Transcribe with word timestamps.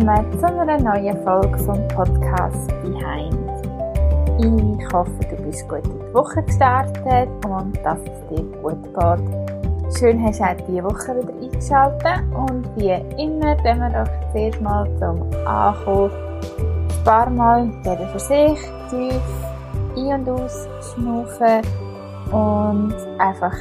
willkommen 0.00 0.38
zu 0.38 0.46
einer 0.46 0.78
neuen 0.78 1.22
Folge 1.24 1.58
vom 1.58 1.88
Podcast 1.88 2.68
Behind. 2.82 3.34
Ich 4.38 4.92
hoffe, 4.92 5.10
du 5.28 5.42
bist 5.42 5.68
gut 5.68 5.84
in 5.86 5.98
die 5.98 6.14
Woche 6.14 6.42
gestartet 6.44 7.28
und 7.44 7.76
dass 7.84 7.98
es 7.98 8.28
dir 8.28 8.44
gut 8.62 8.82
geht. 8.84 9.98
Schön 9.98 10.22
hast 10.24 10.38
du 10.38 10.44
auch 10.44 10.66
diese 10.68 10.84
Woche 10.84 11.16
wieder 11.16 11.34
eingeschaltet 11.42 12.22
und 12.32 12.68
wie 12.76 12.92
immer 13.20 13.56
gehen 13.56 13.80
wir 13.80 13.90
doch 13.90 14.32
zuerst 14.32 14.60
mal 14.60 14.86
zum 14.98 15.22
Ankommen 15.46 16.10
ein 16.50 17.04
paar 17.04 17.30
Mal 17.30 17.70
jeder 17.84 18.08
für 18.08 18.20
sich 18.20 18.60
tief 18.90 19.22
ein- 19.96 20.20
und 20.20 20.28
ausschnaufen 20.28 21.62
und 22.30 22.94
einfach 23.18 23.56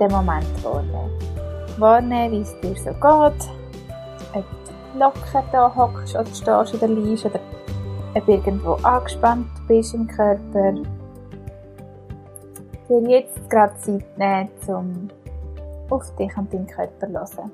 den 0.00 0.10
Moment 0.10 0.64
wahrnehmen. 0.64 1.10
Wahrnehmen, 1.78 2.32
wie 2.32 2.40
es 2.40 2.60
dir 2.60 2.76
so 2.76 2.92
geht, 2.92 3.61
locker 5.02 5.42
da 5.50 5.74
hockst 5.74 6.14
oder 6.14 6.26
stehst 6.26 6.74
oder 6.74 6.88
liegst 6.88 7.24
oder 7.26 7.40
ob 8.14 8.28
irgendwo 8.28 8.74
angespannt 8.82 9.48
bist 9.66 9.94
im 9.94 10.06
Körper. 10.06 10.74
Dir 12.88 13.00
jetzt 13.08 13.50
gerade 13.50 13.76
Zeit 13.78 14.18
nehmen, 14.18 14.50
um 14.68 15.08
auf 15.90 16.14
dich 16.16 16.36
und 16.36 16.52
deinen 16.52 16.66
Körper 16.66 17.24
zu 17.24 17.38
hören. 17.38 17.50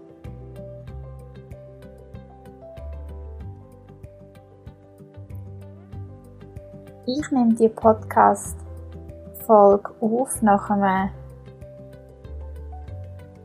Ich 7.07 7.31
nehme 7.31 7.55
die 7.55 7.69
Podcast-Folge 7.71 9.91
auf 10.01 10.43
nach 10.43 10.69
einem 10.69 11.09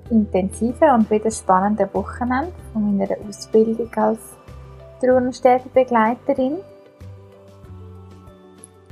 intensiven 0.09 0.89
und 0.91 1.09
wieder 1.09 1.31
spannenden 1.31 1.93
Wochenende 1.93 2.53
von 2.71 2.97
meiner 2.97 3.15
Ausbildung 3.27 3.89
als 3.95 4.19
Trauernsterbebegleiterin. 5.01 6.57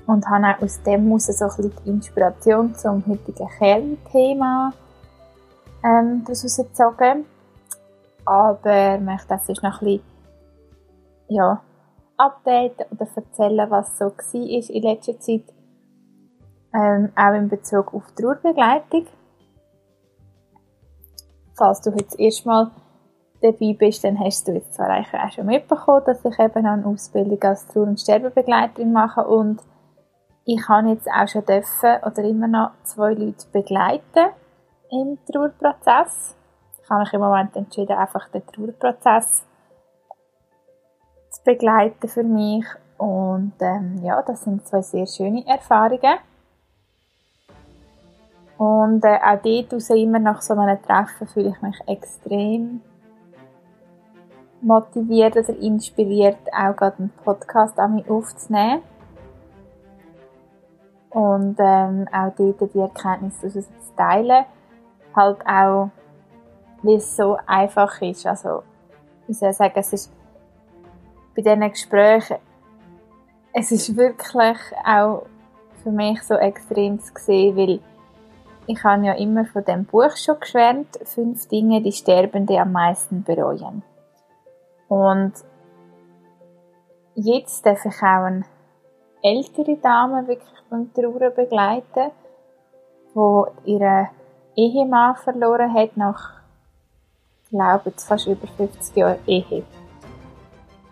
Und 0.07 0.27
habe 0.27 0.47
auch 0.47 0.61
aus 0.61 0.81
dem 0.83 1.05
heraus 1.05 1.27
so 1.27 1.45
ein 1.45 1.49
bisschen 1.49 1.73
die 1.85 1.89
Inspiration 1.89 2.75
zum 2.75 3.05
heutigen 3.07 3.47
Kernthema 3.57 4.73
ähm, 5.83 6.23
daraus 6.25 6.57
gezogen. 6.57 7.25
Aber 8.25 8.95
ich 8.95 9.01
möchte 9.01 9.27
das 9.29 9.47
ist 9.47 9.63
noch 9.63 9.81
ein 9.81 9.85
bisschen, 9.85 10.03
ja, 11.29 11.61
updaten 12.17 12.85
oder 12.91 13.07
erzählen, 13.15 13.69
was 13.69 13.97
so 13.97 14.05
war 14.05 14.69
in 14.69 14.83
letzter 14.83 15.19
Zeit. 15.19 15.43
Ähm, 16.73 17.11
auch 17.15 17.33
in 17.33 17.49
Bezug 17.49 17.93
auf 17.93 18.03
Trauerbegleitung. 18.15 19.07
Falls 21.61 21.79
du 21.81 21.91
jetzt 21.91 22.19
erstmal 22.19 22.71
dabei 23.39 23.75
bist, 23.77 24.03
dann 24.03 24.19
hast 24.19 24.47
du 24.47 24.53
jetzt 24.53 24.73
zwar 24.73 24.89
auch 24.99 25.31
schon 25.31 25.45
mitbekommen, 25.45 26.01
dass 26.07 26.25
ich 26.25 26.39
eben 26.39 26.65
eine 26.65 26.87
Ausbildung 26.87 27.39
als 27.43 27.67
Trauer- 27.67 27.83
und 27.83 27.99
Sterbebegleiterin 27.99 28.91
mache 28.91 29.23
und 29.27 29.61
ich 30.43 30.67
habe 30.67 30.89
jetzt 30.89 31.07
auch 31.07 31.27
schon 31.27 31.45
dürfen 31.45 31.97
oder 32.03 32.23
immer 32.23 32.47
noch 32.47 32.71
zwei 32.81 33.13
Leute 33.13 33.45
begleiten 33.53 34.31
im 34.89 35.19
Trauerprozess. 35.31 36.35
Ich 36.81 36.89
habe 36.89 37.01
mich 37.01 37.13
im 37.13 37.21
Moment 37.21 37.55
entschieden, 37.55 37.95
einfach 37.95 38.27
den 38.29 38.43
Trauerprozess 38.47 39.45
zu 41.29 41.43
begleiten 41.43 42.07
für 42.07 42.23
mich. 42.23 42.65
Und 42.97 43.53
ähm, 43.59 43.99
ja, 44.01 44.19
das 44.23 44.45
sind 44.45 44.67
zwei 44.67 44.81
sehr 44.81 45.05
schöne 45.05 45.45
Erfahrungen. 45.45 46.17
Und 48.61 49.03
äh, 49.03 49.17
auch 49.17 49.41
dort 49.41 49.73
raus, 49.73 49.89
immer 49.89 50.19
nach 50.19 50.43
so 50.43 50.53
einem 50.53 50.79
Treffen 50.83 51.25
fühle 51.25 51.49
ich 51.49 51.61
mich 51.63 51.81
extrem 51.87 52.81
motiviert 54.61 55.35
oder 55.35 55.57
inspiriert, 55.57 56.37
auch 56.53 56.75
gerade 56.75 56.99
einen 56.99 57.09
Podcast 57.25 57.79
an 57.79 57.95
mich 57.95 58.07
aufzunehmen. 58.07 58.83
Und 61.09 61.55
ähm, 61.57 62.07
auch 62.13 62.33
dort 62.37 62.75
die 62.75 62.79
Erkenntnisse 62.81 63.49
zu 63.49 63.65
teilen. 63.97 64.45
Halt 65.15 65.39
auch, 65.47 65.89
wie 66.83 66.97
es 66.97 67.15
so 67.15 67.37
einfach 67.47 67.99
ist. 68.03 68.27
Also, 68.27 68.61
ich 69.27 69.39
soll 69.39 69.53
sagen, 69.53 69.73
es 69.75 69.91
ist 69.91 70.13
bei 71.35 71.41
diesen 71.41 71.67
Gesprächen, 71.67 72.37
es 73.53 73.71
ist 73.71 73.97
wirklich 73.97 74.59
auch 74.85 75.23
für 75.81 75.89
mich 75.89 76.21
so 76.21 76.35
extrem 76.35 76.99
zu 76.99 77.11
sehen, 77.15 77.57
weil 77.57 77.79
ich 78.71 78.83
habe 78.83 79.05
ja 79.05 79.13
immer 79.13 79.45
von 79.45 79.65
dem 79.65 79.85
Buch 79.85 80.15
schon 80.15 80.39
geschwärmt, 80.39 80.97
fünf 81.03 81.47
Dinge, 81.47 81.81
die 81.81 81.91
Sterbende 81.91 82.59
am 82.59 82.71
meisten 82.71 83.23
bereuen. 83.23 83.83
Und 84.87 85.33
jetzt 87.15 87.65
darf 87.65 87.85
ich 87.85 87.97
auch 87.97 88.25
eine 88.25 88.45
ältere 89.21 89.75
Dame 89.77 90.27
wirklich 90.27 90.53
beim 90.69 90.93
Trauern 90.93 91.33
begleiten, 91.35 92.11
die 93.13 93.71
ihren 93.71 94.07
Ehemann 94.55 95.15
verloren 95.17 95.73
hat 95.73 95.97
nach, 95.97 96.41
glaube 97.49 97.93
ich, 97.95 98.01
fast 98.01 98.27
über 98.27 98.47
50 98.47 98.95
Jahren 98.95 99.19
Ehe. 99.27 99.63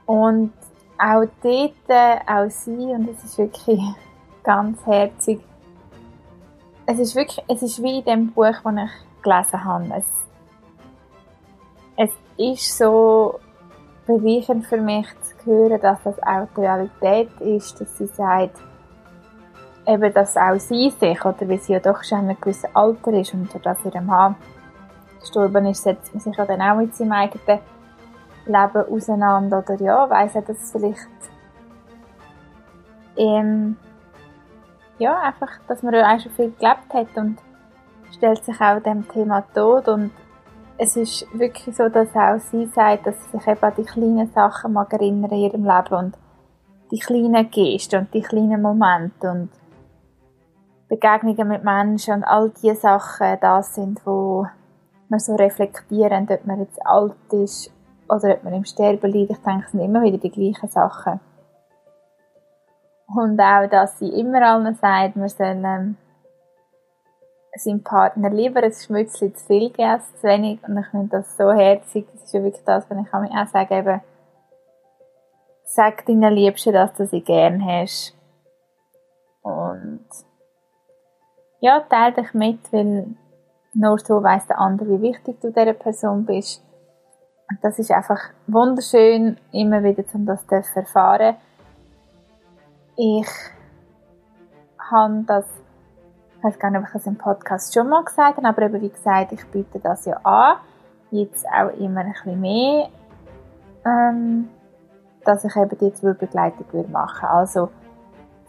Und 0.06 0.54
auch 0.98 1.26
dort, 1.42 2.28
auch 2.28 2.50
sie, 2.50 2.94
und 2.94 3.10
es 3.10 3.24
ist 3.24 3.38
wirklich 3.38 3.82
ganz 4.44 4.86
herzig, 4.86 5.40
es 6.92 6.98
ist 6.98 7.16
wirklich, 7.16 7.46
es 7.48 7.62
ist 7.62 7.84
wie 7.84 8.00
in 8.00 8.06
dem 8.06 8.32
Buch, 8.32 8.46
das 8.64 8.74
ich 8.74 9.22
gelesen 9.22 9.64
habe. 9.64 9.94
Es, 9.96 10.06
es 11.96 12.12
ist 12.38 12.78
so 12.78 13.40
bereichernd 14.08 14.66
für 14.66 14.82
mich 14.82 15.06
zu 15.22 15.46
hören, 15.46 15.80
dass 15.80 16.02
das 16.04 16.18
auch 16.24 16.48
die 16.58 16.62
Realität 16.62 17.30
ist, 17.42 17.80
dass 17.80 17.96
sie 17.96 18.08
sagt, 18.08 18.58
eben, 19.86 20.14
dass 20.14 20.36
auch 20.36 20.60
sie 20.60 20.90
sich, 20.90 21.24
oder 21.24 21.48
wie 21.48 21.58
sie 21.60 21.74
ja 21.74 21.80
doch 21.80 22.04
schon 22.04 22.22
in 22.22 22.30
einem 22.30 22.42
gewissen 22.42 22.70
Alter 22.74 23.14
ist 23.14 23.36
und 23.36 23.50
dass 23.64 23.86
ihr 23.86 24.02
Mann 24.02 24.36
gestorben 25.20 25.68
ist, 25.68 25.84
setzt 25.84 26.12
man 26.16 26.22
sich 26.22 26.36
ja 26.36 26.46
dann 26.46 26.62
auch 26.62 26.78
mit 26.78 26.96
seinem 26.96 27.12
eigenen 27.12 27.60
Leben 28.48 28.94
auseinander 28.96 29.60
oder 29.60 29.76
ja, 29.76 30.10
weiss 30.10 30.34
er, 30.34 30.42
dass 30.42 30.58
es 30.58 30.72
vielleicht 30.72 31.08
ähm, 33.16 33.78
ja, 35.00 35.20
einfach, 35.20 35.50
dass 35.68 35.82
man 35.82 35.94
ja 35.94 36.14
auch 36.14 36.20
schon 36.20 36.32
viel 36.34 36.54
gelebt 36.60 36.94
hat 36.94 37.18
und 37.18 37.38
stellt 38.12 38.44
sich 38.44 38.60
auch 38.62 38.82
dem 38.82 39.08
Thema 39.08 39.42
Tod 39.54 39.88
und 39.88 40.12
es 40.78 40.96
ist 40.96 41.26
wirklich 41.34 41.76
so, 41.76 41.90
dass 41.90 42.16
auch 42.16 42.40
sie 42.40 42.66
sagt, 42.68 43.06
dass 43.06 43.16
sie 43.24 43.38
sich 43.38 43.48
eben 43.48 43.62
an 43.62 43.74
die 43.78 43.84
kleinen 43.84 44.32
Sachen 44.32 44.74
mag 44.74 44.94
erinnern 44.94 45.32
in 45.32 45.38
ihrem 45.40 45.66
Leben 45.66 45.94
und 45.94 46.18
die 46.92 47.00
kleinen 47.00 47.50
Gesten 47.50 48.00
und 48.00 48.14
die 48.14 48.22
kleinen 48.22 48.62
Momente 48.62 49.30
und 49.30 49.50
Begegnungen 50.88 51.48
mit 51.48 51.64
Menschen 51.64 52.16
und 52.16 52.24
all 52.24 52.50
diese 52.50 52.76
Sachen 52.76 53.38
das 53.42 53.76
sind, 53.76 54.06
wo 54.06 54.48
man 55.10 55.20
so 55.20 55.36
reflektieren, 55.36 56.28
ob 56.30 56.46
man 56.46 56.62
jetzt 56.62 56.86
alt 56.86 57.14
ist 57.32 57.72
oder 58.08 58.34
ob 58.34 58.44
man 58.44 58.54
im 58.54 58.66
Sterben 58.66 59.12
liegt. 59.12 59.32
Ich 59.32 59.38
denke, 59.40 59.66
es 59.66 59.72
sind 59.72 59.82
immer 59.82 60.02
wieder 60.02 60.18
die 60.18 60.32
gleichen 60.32 60.70
Sachen. 60.70 61.20
Und 63.16 63.40
auch, 63.40 63.68
dass 63.70 63.98
sie 64.00 64.10
immer 64.10 64.42
allen 64.42 64.76
sagt, 64.76 65.16
man 65.16 65.30
soll 65.30 65.64
ähm, 65.66 65.98
seinem 67.56 67.84
Partner 67.84 68.30
lieber 68.30 68.62
ein 68.62 68.72
Schmützchen 68.72 69.36
zu 69.36 69.46
viel 69.46 69.72
geben 69.72 69.90
als 69.90 70.16
zu 70.16 70.28
wenig. 70.28 70.60
Und 70.68 70.78
ich 70.78 70.88
finde 70.88 71.10
das 71.10 71.36
so 71.36 71.52
herzig. 71.52 72.08
Das 72.14 72.24
ist 72.24 72.34
ja 72.34 72.44
wirklich 72.44 72.64
das, 72.66 72.90
was 72.90 72.98
ich 72.98 73.14
auch 73.14 73.48
sage, 73.48 73.76
eben, 73.76 74.02
sag 75.66 76.06
deinen 76.06 76.34
Liebsten, 76.34 76.74
dass 76.74 76.94
du 76.94 77.06
sie 77.06 77.22
gern 77.22 77.64
hast. 77.66 78.16
Und 79.42 80.06
ja, 81.62 81.80
teile 81.82 82.14
dich 82.14 82.34
mit, 82.34 82.72
weil 82.72 83.16
nur 83.74 84.00
so 84.00 84.24
weiss 84.24 84.48
der 84.48 84.60
andere, 84.60 84.90
wie 84.90 85.02
wichtig 85.02 85.40
du 85.42 85.52
dieser 85.52 85.74
Person 85.74 86.26
bist. 86.26 86.64
Und 87.50 87.58
das 87.64 87.80
ist 87.80 87.92
einfach 87.92 88.20
wunderschön, 88.48 89.38
immer 89.52 89.84
wieder, 89.84 90.04
um 90.14 90.26
das 90.26 90.46
zu 90.46 90.56
erfahren. 90.76 91.36
Ich 93.02 93.30
habe 94.92 95.24
das, 95.26 95.46
ich 96.36 96.44
weiß 96.44 96.60
gar 96.60 96.70
nicht, 96.70 96.82
ob 96.82 96.88
ich 96.88 96.92
das 96.92 97.08
im 97.08 97.18
Podcast 97.18 97.74
schon 97.74 97.88
mal 97.88 98.04
gesagt 98.04 98.36
habe, 98.36 98.46
aber 98.46 98.64
eben 98.64 98.82
wie 98.82 98.90
gesagt, 98.90 99.32
ich 99.32 99.46
biete 99.48 99.80
das 99.80 100.04
ja 100.04 100.18
an. 100.18 100.58
Jetzt 101.10 101.46
auch 101.48 101.70
immer 101.80 102.02
ein 102.02 102.12
bisschen 102.12 102.42
mehr, 102.42 102.90
ähm, 103.86 104.50
dass 105.24 105.46
ich 105.46 105.56
eben 105.56 105.78
die 105.78 105.92
Trauerbegleitung 105.92 106.92
machen 106.92 107.22
würde. 107.22 107.34
Also, 107.34 107.70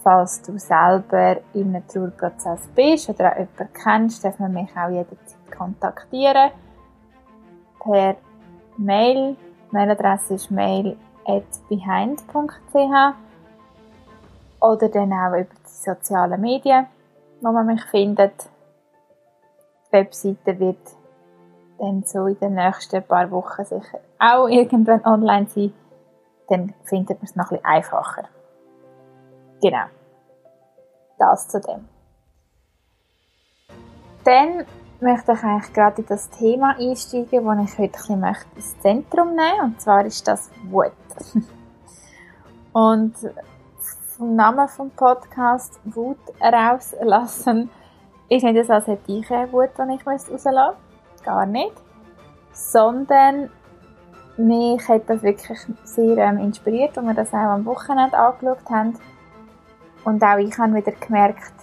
falls 0.03 0.43
du 0.43 0.59
selber 0.59 1.37
in 1.55 1.73
einem 1.73 1.87
Trauerprozess 1.87 2.67
bist 2.75 3.09
oder 3.09 3.31
auch 3.31 3.37
jemanden 3.37 3.73
kennst, 3.73 4.25
darf 4.25 4.41
man 4.41 4.53
mich 4.53 4.71
auch 4.77 4.91
jederzeit 4.91 5.53
kontaktieren. 5.57 6.51
Per 7.79 8.17
Mail. 8.79 9.37
Mailadresse 9.71 10.35
ist 10.35 10.51
mail 10.51 10.97
at 11.25 11.45
behind.ch 11.69 13.30
oder 14.61 14.89
dann 14.89 15.13
auch 15.13 15.35
über 15.35 15.45
die 15.45 15.69
sozialen 15.69 16.41
Medien, 16.41 16.87
wo 17.41 17.51
man 17.53 17.67
mich 17.67 17.83
findet. 17.85 18.49
Die 19.89 19.93
Webseite 19.93 20.59
wird 20.59 20.79
dann 21.79 22.03
so 22.05 22.27
in 22.27 22.39
den 22.39 22.55
nächsten 22.55 23.03
paar 23.03 23.31
Wochen 23.31 23.65
sicher 23.65 23.99
auch 24.19 24.49
irgendwann 24.49 25.05
online 25.05 25.47
sein. 25.49 25.73
dann 26.49 26.75
findet 26.85 27.19
man 27.19 27.25
es 27.25 27.37
noch 27.37 27.51
ein 27.51 27.57
bisschen 27.57 27.65
einfacher. 27.65 28.25
Genau. 29.63 29.85
Das 31.19 31.49
zu 31.49 31.61
dem. 31.61 31.89
Dann 34.25 34.67
möchte 35.01 35.33
ich 35.33 35.43
eigentlich 35.43 35.73
gerade 35.73 36.03
in 36.03 36.07
das 36.07 36.29
Thema 36.31 36.77
einsteigen, 36.77 37.45
das 37.45 37.71
ich 37.71 37.79
heute 37.79 37.83
ein 37.83 37.93
bisschen 37.93 38.21
möchte 38.21 38.57
ins 38.57 38.81
Zentrum 38.81 39.29
nehmen 39.35 39.61
Und 39.65 39.81
zwar 39.81 40.05
ist 40.05 40.27
das 40.29 40.51
Wut. 40.65 40.93
Und 42.73 43.15
vom 44.21 44.37
Namen 44.37 44.69
vom 44.69 44.91
Podcast 44.91 45.81
Wut 45.83 46.19
rauslassen 46.43 47.71
ist 48.29 48.45
nicht 48.45 48.67
so, 48.67 48.75
als 48.75 48.87
hätte 48.87 49.11
ich 49.11 49.31
eine 49.31 49.51
Wut, 49.51 49.71
die 49.79 49.95
ich 49.95 50.07
rauslassen 50.07 50.53
muss. 50.55 51.25
Gar 51.25 51.47
nicht. 51.47 51.73
Sondern 52.53 53.49
mich 54.37 54.87
hat 54.87 55.09
das 55.09 55.23
wirklich 55.23 55.59
sehr 55.85 56.19
ähm, 56.19 56.37
inspiriert, 56.37 56.99
als 56.99 57.07
wir 57.07 57.15
das 57.15 57.33
auch 57.33 57.39
am 57.39 57.65
Wochenende 57.65 58.19
angeschaut 58.19 58.69
haben. 58.69 58.99
Und 60.05 60.23
auch 60.23 60.37
ich 60.37 60.59
habe 60.59 60.75
wieder 60.75 60.93
gemerkt, 60.93 61.55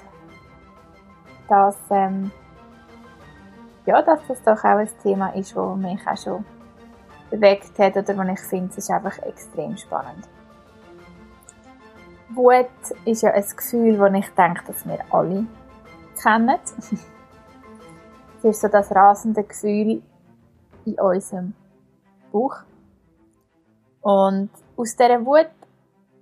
dass 1.48 1.78
ähm, 1.92 2.32
ja, 3.86 4.02
dass 4.02 4.20
das 4.28 4.42
doch 4.42 4.64
auch 4.64 4.80
ein 4.80 4.90
Thema 5.04 5.30
ist, 5.36 5.56
das 5.56 5.78
mich 5.78 6.08
auch 6.08 6.18
schon 6.18 6.46
bewegt 7.30 7.78
hat 7.78 7.98
oder 7.98 8.18
was 8.18 8.30
ich 8.30 8.40
finde, 8.40 8.70
es 8.72 8.80
ist 8.80 8.90
einfach 8.90 9.20
extrem 9.20 9.78
spannend. 9.78 10.28
Wut 12.30 12.68
ist 13.06 13.22
ja 13.22 13.32
ein 13.32 13.46
Gefühl, 13.56 13.98
das 13.98 14.14
ich 14.14 14.30
denke, 14.36 14.64
dass 14.68 14.86
wir 14.86 15.00
alle 15.12 15.46
kennen. 16.22 16.60
es 18.38 18.44
ist 18.44 18.62
so 18.62 18.68
das 18.68 18.94
rasende 18.94 19.44
Gefühl 19.44 20.02
in 20.86 21.00
unserem 21.00 21.54
Bauch. 22.32 22.58
Und 24.02 24.50
aus 24.76 24.96
dieser 24.96 25.26
Wut, 25.26 25.50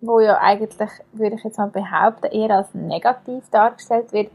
wo 0.02 0.20
ja 0.20 0.38
eigentlich, 0.40 0.90
würde 1.14 1.36
ich 1.36 1.44
jetzt 1.44 1.58
mal 1.58 1.70
behaupten, 1.70 2.28
eher 2.28 2.58
als 2.58 2.74
negativ 2.74 3.50
dargestellt 3.50 4.12
wird, 4.14 4.32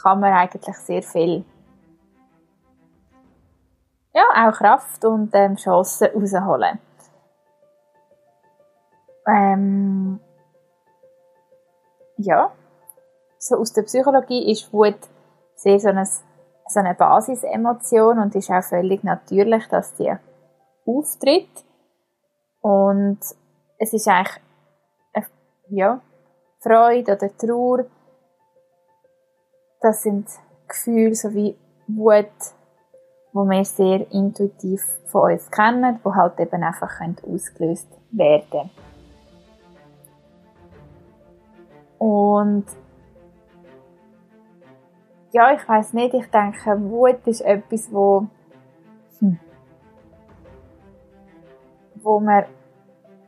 kann 0.00 0.20
man 0.20 0.32
eigentlich 0.32 0.76
sehr 0.76 1.02
viel 1.02 1.44
ja, 4.14 4.48
auch 4.48 4.52
Kraft 4.52 5.04
und 5.04 5.30
ähm, 5.34 5.56
Chancen 5.56 6.08
rausholen. 6.08 6.78
Ähm, 9.26 10.20
ja, 12.18 12.52
so 13.38 13.56
aus 13.56 13.72
der 13.72 13.82
Psychologie 13.82 14.50
ist 14.50 14.72
Wut 14.72 14.98
sehr 15.54 15.78
so 15.80 15.88
eine, 15.88 16.04
so 16.04 16.80
eine 16.80 16.94
Basisemotion 16.94 18.18
und 18.18 18.34
ist 18.34 18.50
auch 18.50 18.62
völlig 18.62 19.02
natürlich, 19.04 19.66
dass 19.68 19.94
die 19.94 20.12
auftritt. 20.84 21.48
Und 22.60 23.18
es 23.78 23.92
ist 23.92 24.08
eigentlich 24.08 24.40
eine, 25.12 25.26
ja, 25.68 26.00
Freude 26.60 27.16
oder 27.16 27.36
Trauer. 27.36 27.86
Das 29.80 30.02
sind 30.02 30.28
Gefühle 30.66 31.14
so 31.14 31.32
wie 31.32 31.56
Wut, 31.86 32.26
wo 33.32 33.44
wir 33.44 33.64
sehr 33.64 34.10
intuitiv 34.12 34.82
von 35.06 35.32
uns 35.32 35.50
kennen, 35.50 36.00
wo 36.02 36.14
halt 36.14 36.38
eben 36.40 36.62
einfach 36.62 37.00
ausgelöst 37.22 37.88
werden 38.10 38.50
können. 38.50 38.87
Und 41.98 42.64
ja, 45.32 45.52
ich 45.52 45.68
weiß 45.68 45.92
nicht, 45.92 46.14
ich 46.14 46.26
denke, 46.30 46.80
Wut 46.90 47.26
ist 47.26 47.40
etwas, 47.42 47.92
wo, 47.92 48.26
hm, 49.18 49.38
wo 51.96 52.20
man 52.20 52.44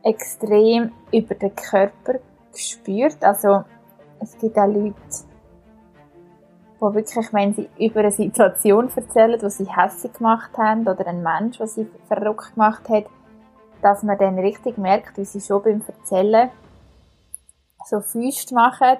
extrem 0.03 0.91
über 1.11 1.35
den 1.35 1.55
Körper 1.55 2.19
spürt. 2.55 3.23
Also 3.23 3.63
es 4.19 4.37
gibt 4.37 4.57
auch 4.57 4.67
Leute, 4.67 4.95
wo 6.79 6.93
wirklich, 6.93 7.31
wenn 7.33 7.53
sie 7.53 7.69
über 7.77 7.99
eine 7.99 8.11
Situation 8.11 8.89
erzählen, 8.95 9.39
die 9.39 9.49
sie 9.49 9.67
hässlich 9.67 10.13
gemacht 10.13 10.57
haben, 10.57 10.87
oder 10.87 11.05
einen 11.05 11.21
Mensch, 11.21 11.57
der 11.57 11.67
sie 11.67 11.87
verrückt 12.07 12.55
gemacht 12.55 12.89
hat, 12.89 13.05
dass 13.81 14.03
man 14.03 14.17
dann 14.17 14.39
richtig 14.39 14.77
merkt, 14.77 15.17
wie 15.17 15.25
sie 15.25 15.41
schon 15.41 15.61
beim 15.61 15.81
Erzählen 15.87 16.49
so 17.85 18.01
Füße 18.01 18.53
machen 18.53 18.97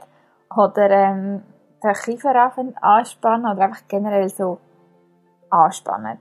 oder 0.55 0.89
ähm, 0.89 1.43
den 1.83 1.93
Kiefer 1.93 2.51
anspannen 2.81 3.51
oder 3.51 3.63
einfach 3.63 3.87
generell 3.87 4.29
so 4.29 4.57
anspannen. 5.49 6.19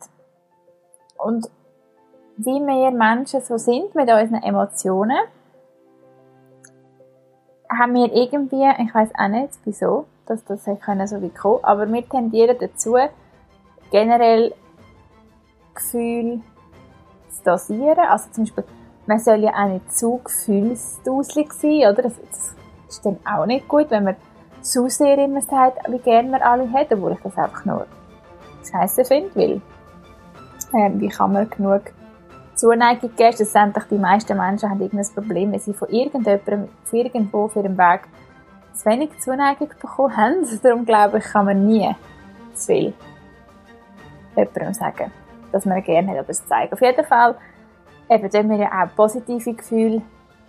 Und 1.18 1.50
wie 2.36 2.60
wir 2.60 2.90
Menschen 2.90 3.42
so 3.42 3.58
sind 3.58 3.94
mit 3.94 4.10
unseren 4.10 4.42
Emotionen, 4.42 5.18
haben 7.70 7.94
wir 7.94 8.12
irgendwie, 8.12 8.68
ich 8.82 8.94
weiß 8.94 9.10
auch 9.16 9.28
nicht 9.28 9.58
wieso, 9.64 10.06
dass 10.26 10.44
das 10.44 10.64
können 10.80 11.06
so 11.06 11.20
wie 11.22 11.30
kommen, 11.30 11.62
aber 11.62 11.90
wir 11.90 12.08
tendieren 12.08 12.56
dazu, 12.58 12.96
generell 13.90 14.54
Gefühle 15.74 16.40
zu 17.28 17.44
dosieren. 17.44 18.06
Also 18.08 18.30
zum 18.30 18.44
Beispiel, 18.44 18.64
man 19.10 19.18
soll 19.18 19.42
ja 19.42 19.50
auch 19.54 19.66
nicht 19.66 19.92
zu 19.92 20.20
gefühlsduselig 20.22 21.52
sein, 21.52 21.90
oder? 21.90 22.02
Das, 22.02 22.14
ist 22.88 23.04
dann 23.04 23.18
auch 23.24 23.46
nicht 23.46 23.68
gut, 23.68 23.90
wenn 23.90 24.04
man 24.04 24.16
zu 24.62 24.88
sehr 24.88 25.18
immer 25.18 25.40
sagt, 25.40 25.78
wie 25.88 25.98
gerne 25.98 26.28
man 26.28 26.42
alle 26.42 26.72
hat, 26.72 26.92
obwohl 26.92 27.12
ich 27.12 27.20
das 27.20 27.36
einfach 27.36 27.64
nur 27.64 27.86
scheiße 28.68 29.04
finde, 29.04 29.30
weil 29.34 29.60
ähm, 30.74 31.00
wie 31.00 31.08
kann 31.08 31.32
man 31.32 31.48
genug 31.48 31.82
Zuneigung 32.54 33.14
geben? 33.16 33.32
Schlussendlich 33.32 33.84
die 33.84 33.98
meisten 33.98 34.36
Menschen 34.36 34.70
haben 34.70 34.80
irgendein 34.80 35.14
Problem, 35.14 35.52
wenn 35.52 35.60
sie 35.60 35.72
von 35.72 35.88
irgendjemandem, 35.88 36.68
von 36.84 36.98
irgendwo 36.98 37.44
auf 37.44 37.56
ihrem 37.56 37.78
Weg 37.78 38.00
zu 38.74 38.86
wenig 38.86 39.18
Zuneigung 39.20 39.68
bekommen 39.68 40.16
haben. 40.16 40.46
Darum 40.62 40.84
glaube 40.84 41.18
ich, 41.18 41.24
kann 41.24 41.46
man 41.46 41.66
nie 41.66 41.94
zu 42.54 42.66
viel 42.66 42.94
jemandem 44.36 44.74
sagen, 44.74 45.12
dass 45.52 45.64
man 45.64 45.82
gerne 45.82 46.08
hat 46.10 46.18
oder 46.18 46.30
es 46.30 46.46
zeigen. 46.46 46.72
Auf 46.72 46.81
jeden 46.81 47.05
Fall 47.05 47.36
eben, 48.10 48.50
wir 48.50 48.56
ja 48.56 48.84
auch 48.84 48.94
positive 48.96 49.55
Gefühle 49.55 50.02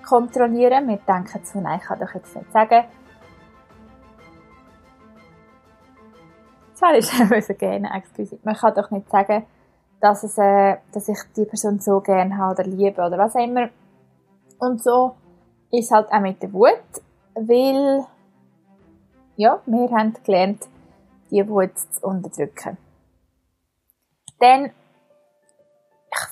kontrollieren. 0.08 0.88
Wir 0.88 0.98
denken 0.98 1.40
so, 1.44 1.62
nein, 1.62 1.80
ich 1.80 1.86
kann 1.86 2.00
doch 2.00 2.14
jetzt 2.14 2.36
nicht 2.36 2.52
sagen, 2.52 2.84
Zwar 6.82 6.96
ist 6.96 7.14
es 7.14 7.58
gerne, 7.60 7.92
excuse. 7.96 8.40
Man 8.42 8.56
kann 8.56 8.74
doch 8.74 8.90
nicht 8.90 9.08
sagen, 9.12 9.46
dass, 10.00 10.24
es, 10.24 10.36
äh, 10.40 10.78
dass 10.92 11.08
ich 11.10 11.20
die 11.38 11.46
Person 11.46 11.80
so 11.80 12.02
gerne 12.02 12.36
habe 12.36 12.56
oder 12.56 12.64
liebe 12.64 13.00
oder 13.04 13.20
was 13.20 13.36
auch 13.36 13.44
immer. 13.44 13.70
Und 14.58 14.82
so 14.82 15.14
ist 15.72 15.92
halt 15.92 16.12
auch 16.12 16.20
mit 16.20 16.42
der 16.42 16.52
Wut, 16.52 16.82
weil 17.36 18.04
ja, 19.36 19.62
wir 19.68 19.92
haben 19.92 20.16
gelernt, 20.24 20.64
die 21.30 21.48
Wut 21.48 21.78
zu 21.78 22.04
unterdrücken. 22.08 22.78
Dann 24.40 24.72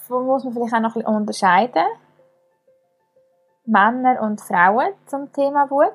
muss 0.10 0.44
man 0.44 0.54
vielleicht 0.54 0.74
auch 0.74 0.80
noch 0.80 0.96
ein 0.96 1.02
bisschen 1.02 1.16
unterscheiden. 1.16 1.86
Männer 3.66 4.22
und 4.22 4.42
Frauen 4.42 4.94
zum 5.06 5.32
Thema 5.32 5.70
Wut. 5.70 5.94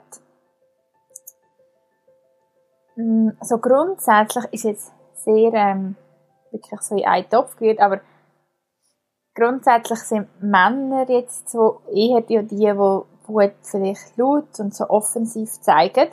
Mm, 2.97 3.31
so 3.41 3.59
grundsätzlich 3.59 4.45
ist 4.53 4.65
jetzt 4.65 4.93
sehr 5.15 5.53
ähm, 5.53 5.97
wirklich 6.53 6.81
so 6.83 6.97
in 6.97 7.05
einen 7.05 7.29
Topf 7.29 7.57
gerührt, 7.57 7.81
aber 7.81 8.01
grundsätzlich 9.35 9.99
sind 10.01 10.29
Männer 10.41 11.09
jetzt 11.11 11.49
so 11.49 11.81
eher 11.93 12.21
die, 12.21 12.47
die 12.47 12.77
Wut 12.77 13.55
vielleicht 13.63 14.17
laut 14.17 14.61
und 14.61 14.75
so 14.75 14.89
offensiv 14.89 15.51
zeigen 15.61 16.11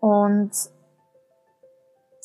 und 0.00 0.52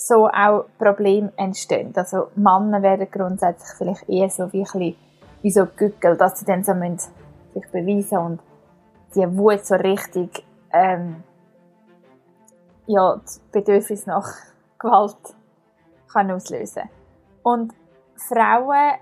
so 0.05 0.27
auch 0.27 0.65
Probleme 0.77 1.31
entstehen. 1.37 1.93
Also 1.95 2.27
Männer 2.35 2.81
werden 2.81 3.07
grundsätzlich 3.09 3.69
vielleicht 3.77 4.09
eher 4.09 4.29
so 4.29 4.51
wie, 4.51 4.59
ein 4.59 4.63
bisschen, 4.63 4.95
wie 5.41 5.51
so 5.51 5.65
Gückel, 5.65 6.17
dass 6.17 6.39
sie 6.39 6.45
dann 6.45 6.63
so 6.63 6.73
müssen 6.73 7.13
sich 7.53 7.71
beweisen 7.71 8.17
und 8.17 8.39
die 9.15 9.37
Wut 9.37 9.65
so 9.65 9.75
richtig 9.75 10.43
ähm, 10.71 11.23
ja, 12.87 13.15
das 13.15 13.39
Bedürfnis 13.51 14.05
nach 14.05 14.27
Gewalt 14.79 15.35
kann 16.11 16.31
auslösen. 16.31 16.89
Und 17.43 17.73
Frauen 18.15 18.95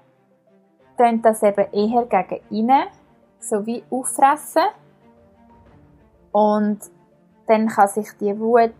tun 0.98 1.22
das 1.22 1.42
eben 1.44 1.72
eher 1.72 2.06
gegen 2.06 2.44
innen, 2.50 2.88
so 3.40 3.66
wie 3.66 3.84
auffressen. 3.90 4.64
Und 6.32 6.80
dann 7.48 7.68
kann 7.68 7.88
sich 7.88 8.08
die 8.20 8.38
Wut 8.40 8.74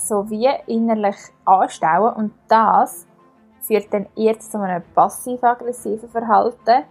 so 0.00 0.28
wie 0.30 0.48
innerlich 0.66 1.16
anstauen 1.44 2.14
und 2.14 2.32
das 2.48 3.06
führt 3.62 3.92
dann 3.92 4.06
eher 4.16 4.38
zu 4.38 4.58
einem 4.58 4.82
passiv-aggressiven 4.94 6.08
Verhalten. 6.08 6.84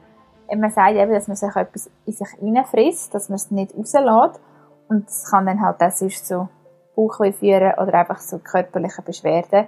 Man 0.56 0.70
sagt 0.72 0.96
eben, 0.96 1.12
dass 1.12 1.28
man 1.28 1.38
sich 1.38 1.56
etwas 1.56 1.92
in 2.06 2.14
sich 2.14 2.30
hineinfrisst, 2.40 3.14
dass 3.14 3.30
man 3.30 3.36
es 3.36 3.52
nicht 3.52 3.76
rauslässt 3.76 4.40
und 4.88 5.08
es 5.08 5.30
kann 5.30 5.46
dann 5.46 5.62
halt 5.62 5.82
auch 5.82 5.92
sonst 5.92 6.28
zu 6.28 6.50
Bauchweh 6.96 7.32
führen 7.32 7.74
oder 7.80 7.94
einfach 7.94 8.20
so 8.20 8.40
körperliche 8.40 9.02
Beschwerden, 9.02 9.68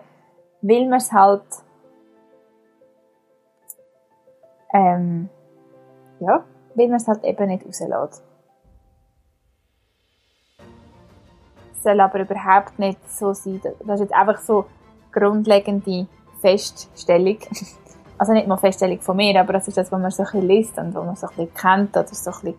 weil 0.62 0.88
man 0.88 0.98
es 0.98 1.12
halt 1.12 1.44
ähm, 4.74 5.30
ja, 6.20 6.44
weil 6.76 6.88
man 6.88 6.98
es 6.98 7.08
halt 7.08 7.24
eben 7.24 7.48
nicht 7.48 7.66
rauslässt. 7.66 8.24
Soll 11.84 12.00
aber 12.00 12.20
überhaupt 12.22 12.78
nicht 12.80 13.00
so 13.12 13.34
sein, 13.34 13.62
das 13.64 14.00
ist 14.00 14.02
jetzt 14.02 14.14
einfach 14.14 14.40
so 14.40 14.66
grundlegende 15.12 16.08
Feststellung. 16.42 17.38
Also 18.18 18.34
nicht 18.34 18.48
mal 18.48 18.58
Feststellung 18.58 19.02
von 19.02 19.18
mir, 19.18 19.40
aber 19.40 19.54
das 19.54 19.68
ist 19.68 19.78
das, 19.78 19.92
was 19.92 20.00
man 20.00 20.12
so 20.12 20.22
ein 20.22 20.26
bisschen 20.26 20.48
liest 20.48 20.78
und 20.78 20.94
was 20.94 21.04
man 21.04 21.16
so 21.16 21.26
ein 21.26 21.36
bisschen 21.36 21.54
kennt 21.56 21.98
oder 21.98 22.06
so 22.06 22.30
ein 22.30 22.34
bisschen 22.36 22.56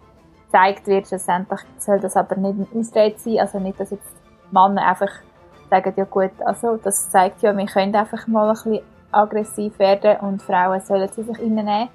gezeigt 0.46 0.86
wird. 0.88 1.06
Schlussendlich 1.06 1.60
soll 1.78 2.00
das 2.00 2.16
aber 2.16 2.34
nicht 2.34 2.58
ein 2.58 2.80
Ausrede 2.80 3.16
sein, 3.16 3.38
also 3.38 3.60
nicht, 3.60 3.78
dass 3.78 3.92
jetzt 3.92 4.12
Männer 4.50 4.84
einfach 4.84 5.12
sagen, 5.70 5.92
ja 5.96 6.04
gut, 6.04 6.32
also 6.44 6.78
das 6.78 7.10
zeigt 7.10 7.42
ja, 7.42 7.56
wir 7.56 7.66
können 7.66 7.94
einfach 7.94 8.26
mal 8.26 8.48
ein 8.48 8.54
bisschen 8.54 8.80
aggressiv 9.12 9.78
werden 9.78 10.16
und 10.26 10.42
Frauen 10.42 10.80
sollen 10.80 11.08
sie 11.08 11.22
sich 11.22 11.38
reinnehmen. 11.38 11.88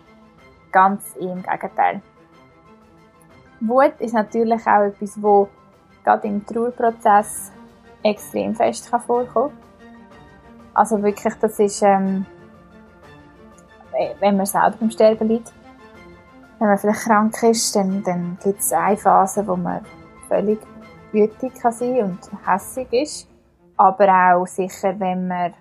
Ganz 0.72 1.18
im 1.18 1.44
Gegenteil. 1.44 2.02
Wut 3.60 3.94
ist 4.00 4.14
natürlich 4.14 4.66
auch 4.66 4.84
etwas, 4.84 5.22
wo 5.22 5.50
gerade 6.08 6.28
im 6.28 6.46
Trauerprozess 6.46 7.52
extrem 8.02 8.56
fest 8.56 8.88
vorkommen 8.88 9.28
kann. 9.34 9.52
Also 10.74 11.04
wirklich, 11.04 11.34
das 11.42 11.60
ist, 11.60 11.82
ähm, 11.82 12.26
wenn 14.20 14.38
man 14.38 14.46
selber 14.46 14.76
im 14.80 14.90
Sterben 14.90 15.28
liegt. 15.28 15.52
Wenn 16.60 16.70
man 16.70 16.78
vielleicht 16.78 17.02
krank 17.02 17.44
ist, 17.44 17.76
dann, 17.76 18.04
dann 18.04 18.38
gibt 18.42 18.60
es 18.60 18.72
eine 18.72 18.96
Phase, 18.96 19.46
wo 19.46 19.56
man 19.56 19.82
völlig 20.28 20.60
wütig 21.12 21.54
kann 21.62 21.72
sein 21.74 22.04
und 22.04 22.20
hässig 22.48 22.88
ist. 22.94 23.28
Aber 23.76 24.08
auch 24.08 24.48
sicher, 24.48 24.98
wenn 25.00 25.28
man 25.28 25.54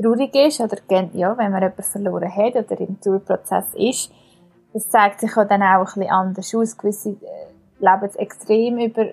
traurig 0.00 0.34
ist 0.34 0.60
oder 0.60 0.78
ja, 1.12 1.36
wenn 1.36 1.52
man 1.52 1.62
jemanden 1.62 1.82
verloren 1.82 2.34
hat 2.34 2.56
oder 2.56 2.80
im 2.80 3.00
Trauerprozess 3.00 3.74
ist, 3.74 4.10
das 4.72 4.88
zeigt 4.88 5.20
sich 5.20 5.32
dann 5.32 5.62
auch 5.62 5.78
ein 5.78 5.84
bisschen 5.84 6.10
anders 6.10 6.54
aus. 6.54 6.76
Gewisse 6.76 7.10
äh, 7.10 7.53
leben 7.84 8.04
es 8.04 8.16
extrem 8.16 8.78
über 8.78 9.12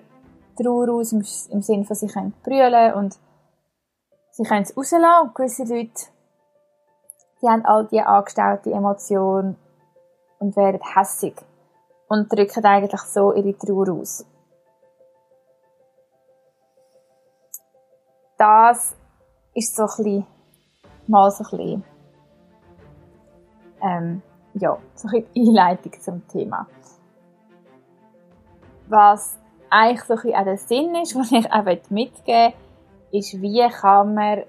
Trauer 0.60 0.88
aus, 0.90 1.12
im, 1.12 1.24
im 1.50 1.62
Sinne 1.62 1.84
von, 1.84 1.96
sie 1.96 2.08
können 2.08 2.34
brüllen 2.42 2.94
und 2.94 3.18
sie 4.30 4.44
können 4.44 4.62
es 4.62 4.76
rauslassen. 4.76 5.28
Und 5.28 5.34
gewisse 5.34 5.64
Leute, 5.64 6.06
die 7.40 7.48
haben 7.48 7.64
all 7.64 7.86
diese 7.86 8.06
angestaute 8.06 8.72
Emotionen 8.72 9.56
und 10.38 10.56
werden 10.56 10.80
hässig 10.94 11.34
und 12.08 12.30
drücken 12.32 12.64
eigentlich 12.64 13.00
so 13.02 13.32
ihre 13.32 13.56
Trauer 13.56 13.92
aus. 13.92 14.26
Das 18.36 18.96
ist 19.54 19.76
so 19.76 19.82
ein 19.82 19.86
bisschen, 19.88 20.26
mal 21.06 21.30
so 21.30 21.44
ein 21.44 21.50
bisschen, 21.50 21.84
ähm, 23.82 24.22
ja, 24.54 24.78
so 24.94 25.08
ein 25.08 25.24
bisschen 25.24 25.48
Einleitung 25.48 25.92
zum 26.00 26.28
Thema. 26.28 26.66
Was 28.92 29.38
eigentlich 29.70 30.04
so 30.04 30.14
auch 30.14 30.44
der 30.44 30.58
Sinn 30.58 30.94
ist, 30.96 31.16
was 31.16 31.32
ich 31.32 31.50
auch 31.50 31.64
mitgeben 31.90 32.52
will, 33.10 33.18
ist, 33.18 33.40
wie 33.40 33.66
kann 33.68 34.14
man 34.14 34.42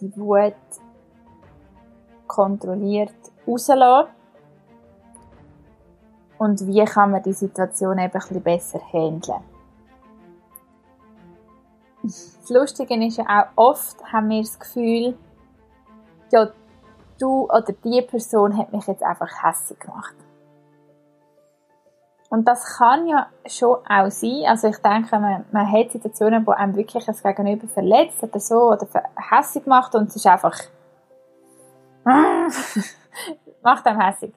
die 0.00 0.16
Wut 0.16 0.54
kontrolliert 2.26 3.14
rauslassen 3.46 4.10
und 6.38 6.66
wie 6.66 6.84
kann 6.84 7.12
man 7.12 7.22
die 7.22 7.32
Situation 7.32 7.98
eben 7.98 8.04
ein 8.04 8.10
bisschen 8.10 8.42
besser 8.42 8.80
handeln. 8.92 9.42
Das 12.02 12.50
Lustige 12.50 13.06
ist 13.06 13.16
ja 13.18 13.24
auch, 13.56 13.70
oft 13.70 14.04
haben 14.12 14.28
wir 14.28 14.42
das 14.42 14.58
Gefühl, 14.58 15.16
ja, 16.32 16.50
du 17.20 17.44
oder 17.44 17.72
die 17.84 18.02
Person 18.02 18.58
hat 18.58 18.72
mich 18.72 18.86
jetzt 18.88 19.02
einfach 19.02 19.30
hässlich 19.42 19.78
gemacht. 19.78 20.16
Und 22.34 22.48
das 22.48 22.78
kann 22.78 23.06
ja 23.06 23.28
schon 23.46 23.76
auch 23.88 24.10
sein. 24.10 24.42
Also 24.48 24.66
ich 24.66 24.78
denke, 24.78 25.20
man, 25.20 25.44
man 25.52 25.70
hat 25.70 25.92
Situationen, 25.92 26.44
wo 26.44 26.50
einem 26.50 26.74
wirklich 26.74 27.04
das 27.04 27.22
Gegenüber 27.22 27.68
verletzt 27.68 28.24
oder 28.24 28.40
so 28.40 28.72
oder 28.72 28.88
hässlich 29.30 29.66
macht 29.66 29.94
und 29.94 30.08
es 30.08 30.16
ist 30.16 30.26
einfach 30.26 30.58
macht 33.62 33.86
einem 33.86 34.00
hässlich. 34.00 34.32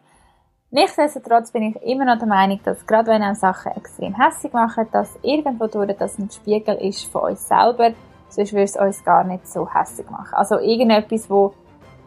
Nichtsdestotrotz 0.69 1.51
bin 1.51 1.63
ich 1.63 1.81
immer 1.81 2.05
noch 2.05 2.19
der 2.19 2.27
Meinung, 2.27 2.59
dass 2.63 2.85
gerade 2.85 3.07
wenn 3.09 3.23
einem 3.23 3.33
Sachen 3.33 3.71
extrem 3.71 4.13
hässlich 4.13 4.53
machen, 4.53 4.87
dass 4.91 5.17
irgendwo 5.23 5.65
durch 5.65 5.97
das 5.97 6.19
ein 6.19 6.29
Spiegel 6.29 6.75
ist 6.75 7.05
von 7.05 7.31
uns 7.31 7.47
selber, 7.47 7.93
sonst 8.29 8.53
würde 8.53 8.65
es 8.65 8.75
uns 8.75 9.03
gar 9.03 9.23
nicht 9.23 9.47
so 9.47 9.67
hässlich 9.67 10.07
machen. 10.11 10.35
Also 10.35 10.59
irgendetwas, 10.59 11.31
wo 11.31 11.55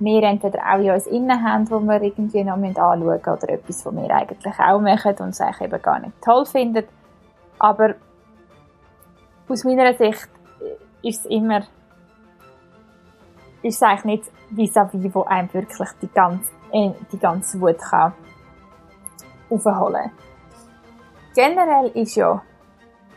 wir 0.00 0.22
entweder 0.22 0.60
auch 0.60 0.78
in 0.78 0.90
uns 0.90 1.06
innen 1.06 1.44
haben, 1.44 1.70
wo 1.70 1.78
wir 1.80 2.02
irgendwie 2.02 2.42
noch 2.42 2.54
anschauen 2.54 3.00
müssen, 3.00 3.30
oder 3.30 3.48
etwas, 3.50 3.86
was 3.86 3.94
wir 3.94 4.10
eigentlich 4.10 4.58
auch 4.58 4.80
machen 4.80 5.14
und 5.20 5.28
es 5.28 5.40
eigentlich 5.40 5.60
eben 5.60 5.82
gar 5.82 5.98
nicht 6.00 6.12
toll 6.22 6.46
finden. 6.46 6.84
Aber 7.58 7.94
aus 9.48 9.64
meiner 9.64 9.92
Sicht 9.94 10.28
ist 11.02 11.20
es 11.20 11.26
immer, 11.26 11.60
ist 13.62 13.76
es 13.76 13.82
eigentlich 13.82 14.04
nicht 14.04 14.24
vis-à-vis, 14.50 15.14
wo 15.14 15.22
einem 15.24 15.52
wirklich 15.52 15.88
die 16.00 16.08
ganze, 16.08 16.50
äh, 16.72 16.92
die 17.12 17.18
ganze 17.18 17.60
Wut 17.60 17.78
kann 17.78 18.14
aufholen. 19.50 20.10
Generell 21.34 21.88
ist 21.94 22.16
ja 22.16 22.42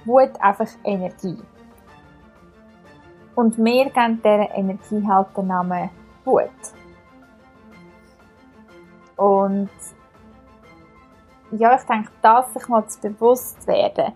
Wut 0.06 0.32
einfach 0.40 0.70
Energie. 0.84 1.38
Und 3.36 3.58
wir 3.58 3.86
geben 3.86 4.22
dieser 4.24 4.56
Energie 4.56 5.08
halt 5.08 5.36
den 5.36 5.48
Namen 5.48 5.90
Wut. 6.26 6.50
Und 9.18 9.70
ja, 11.52 11.76
ich 11.76 11.84
denke, 11.84 12.12
das 12.22 12.54
sich 12.54 12.68
mal 12.68 12.88
zu 12.88 13.00
bewusst 13.02 13.68
werden, 13.68 14.14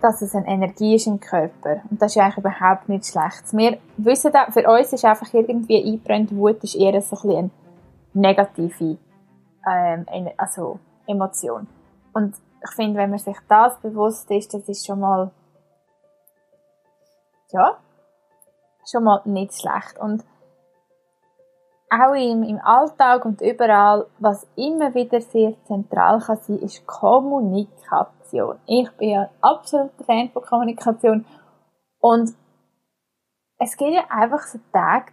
dass 0.00 0.20
es 0.20 0.34
eine 0.34 0.48
Energie 0.48 0.96
ist 0.96 1.06
im 1.06 1.20
Körper. 1.20 1.82
Und 1.88 2.02
das 2.02 2.16
ist 2.16 2.20
eigentlich 2.20 2.38
überhaupt 2.38 2.88
nicht 2.88 3.06
schlecht. 3.06 3.52
Wir 3.52 3.78
wissen, 3.98 4.34
auch, 4.34 4.52
für 4.52 4.68
uns 4.68 4.92
ist 4.92 5.04
einfach 5.04 5.32
irgendwie 5.32 5.84
eingebrannt, 5.84 6.34
Wut 6.34 6.62
ist 6.64 6.74
eher 6.74 7.00
so 7.00 7.16
ein 7.16 7.22
bisschen 7.22 7.38
eine 7.38 7.50
negative 8.14 8.98
ähm, 9.70 10.06
also 10.36 10.80
Emotion. 11.06 11.68
Und 12.12 12.34
ich 12.64 12.70
finde, 12.72 12.98
wenn 12.98 13.10
man 13.10 13.18
sich 13.18 13.36
das 13.48 13.78
bewusst 13.80 14.30
ist, 14.30 14.52
das 14.52 14.68
ist 14.68 14.86
schon 14.86 15.00
mal 15.00 15.30
ja, 17.52 17.78
schon 18.90 19.04
mal 19.04 19.20
nicht 19.24 19.54
schlecht. 19.54 19.98
Und 19.98 20.24
auch 21.92 22.14
im, 22.14 22.42
im 22.42 22.58
Alltag 22.60 23.24
und 23.24 23.40
überall, 23.42 24.06
was 24.18 24.46
immer 24.56 24.94
wieder 24.94 25.20
sehr 25.20 25.54
zentral 25.64 26.20
kann 26.20 26.38
sein, 26.38 26.58
ist 26.58 26.86
Kommunikation. 26.86 28.58
Ich 28.66 28.90
bin 28.92 29.10
ja 29.10 29.20
ein 29.22 29.28
absoluter 29.40 30.04
Fan 30.04 30.30
von 30.30 30.42
Kommunikation 30.42 31.26
und 32.00 32.34
es 33.58 33.76
geht 33.76 33.94
ja 33.94 34.04
einfach 34.08 34.40
so 34.40 34.58
Tage, 34.72 35.12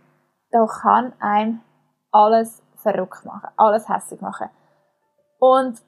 da 0.51 0.65
kann 0.65 1.13
einem 1.19 1.61
alles 2.11 2.63
verrückt 2.77 3.25
machen, 3.25 3.49
alles 3.57 3.87
hässlich 3.89 4.21
machen. 4.21 4.49
Und 5.37 5.81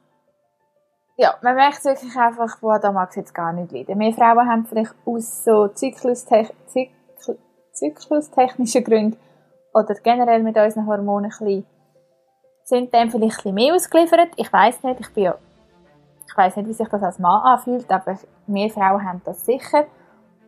ja, 1.17 1.35
man 1.41 1.55
merkt 1.55 1.83
wirklich 1.85 2.15
einfach, 2.15 2.61
wo 2.61 2.77
da 2.77 2.91
mag 2.91 3.09
es 3.09 3.15
jetzt 3.15 3.33
gar 3.33 3.53
nicht 3.53 3.71
leiden. 3.71 3.99
Wir 3.99 4.13
Frauen 4.13 4.49
haben 4.49 4.65
vielleicht 4.65 4.93
aus 5.05 5.43
so 5.43 5.67
zyklustech 5.69 6.51
Zykl 6.67 7.37
zyklustechnischen 7.73 8.83
Gründen 8.83 9.17
oder 9.73 9.95
generell 9.95 10.43
mit 10.43 10.57
unseren 10.57 10.87
Hormonen 10.87 11.31
ein 11.31 11.45
bisschen, 11.45 11.65
sind 12.63 12.93
dem 12.93 13.09
vielleicht 13.09 13.45
ein 13.45 13.53
mehr 13.53 13.73
ausgeliefert. 13.73 14.29
Ich 14.35 14.51
weiß 14.51 14.83
nicht, 14.83 14.99
ich 14.99 15.13
bin 15.13 15.23
ja, 15.25 15.35
ich 16.27 16.37
weiß 16.37 16.55
nicht, 16.57 16.69
wie 16.69 16.73
sich 16.73 16.87
das 16.87 17.03
als 17.03 17.19
Mann 17.19 17.41
anfühlt, 17.41 17.91
aber 17.91 18.17
wir 18.47 18.69
Frauen 18.69 19.05
haben 19.05 19.21
das 19.25 19.45
sicher. 19.45 19.85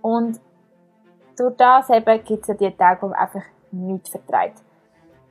Und 0.01 0.39
durch 1.37 1.55
das 1.57 1.89
eben 1.89 2.23
gibt 2.23 2.43
es 2.43 2.47
ja 2.47 2.53
die 2.53 2.71
Tage, 2.71 3.01
wo 3.01 3.07
man 3.07 3.17
einfach 3.17 3.43
nichts 3.71 4.09
vertreibt. 4.09 4.61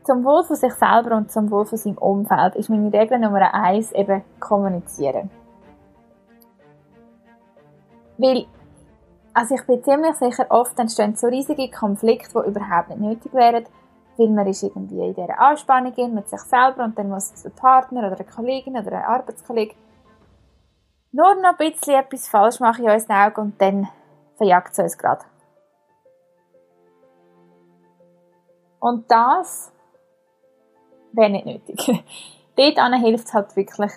Zum 0.04 0.25
Wohl 0.25 0.42
von 0.42 0.56
sich 0.56 0.72
selber 0.75 1.16
und 1.16 1.30
zum 1.30 1.50
Wohl 1.50 1.64
von 1.64 1.78
seinem 1.78 1.99
Umfeld 1.99 2.56
ist 2.56 2.68
meine 2.68 2.92
Regel 2.92 3.18
Nummer 3.20 3.54
eins 3.54 3.92
eben 3.92 4.25
kommunizieren. 4.40 5.30
Weil, 8.18 8.46
also 9.32 9.54
ich 9.54 9.64
bin 9.66 9.82
ziemlich 9.82 10.16
sicher, 10.16 10.46
oft 10.49 10.78
entstehen 10.78 11.14
so 11.14 11.28
riesige 11.28 11.70
Konflikte, 11.70 12.42
die 12.42 12.49
überhaupt 12.50 12.88
nicht 12.90 13.00
nötig 13.00 13.32
wären, 13.32 13.64
weil 14.16 14.28
man 14.28 14.47
ist 14.47 14.62
irgendwie 14.62 15.00
in 15.00 15.14
dieser 15.14 15.38
Anspannung 15.38 16.14
mit 16.14 16.28
sich 16.28 16.40
selber 16.40 16.85
und 16.85 16.99
dann 16.99 17.09
muss 17.09 17.42
der 17.42 17.50
Partner 17.50 18.07
oder 18.07 18.16
eine 18.16 18.25
Kollegin 18.25 18.76
oder 18.76 18.92
ein 18.92 19.04
Arbeitskollege 19.04 19.75
nur 21.12 21.35
noch 21.37 21.59
ein 21.59 21.71
bisschen 21.71 21.95
etwas 21.95 22.28
falsch 22.28 22.59
machen 22.61 22.85
in 22.85 22.90
unseren 22.90 23.16
Augen 23.16 23.40
und 23.40 23.61
dann 23.61 23.88
verjagt 24.37 24.73
es 24.73 24.78
uns 24.78 24.99
gerade. 24.99 25.25
Und 28.81 29.11
das 29.11 29.71
wäre 31.12 31.31
nicht 31.31 31.47
nötig. 31.47 31.87
Dort 32.57 32.95
hilft 33.00 33.26
es 33.28 33.35
halt 33.35 33.54
wirklich 33.57 33.92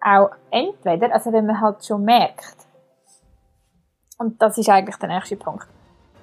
auch 0.00 0.30
entweder, 0.50 1.12
also 1.12 1.32
wenn 1.32 1.46
man 1.46 1.60
halt 1.60 1.84
schon 1.84 2.04
merkt, 2.04 2.56
und 4.18 4.40
das 4.40 4.56
ist 4.56 4.68
eigentlich 4.68 4.96
der 4.96 5.08
nächste 5.08 5.36
Punkt, 5.36 5.66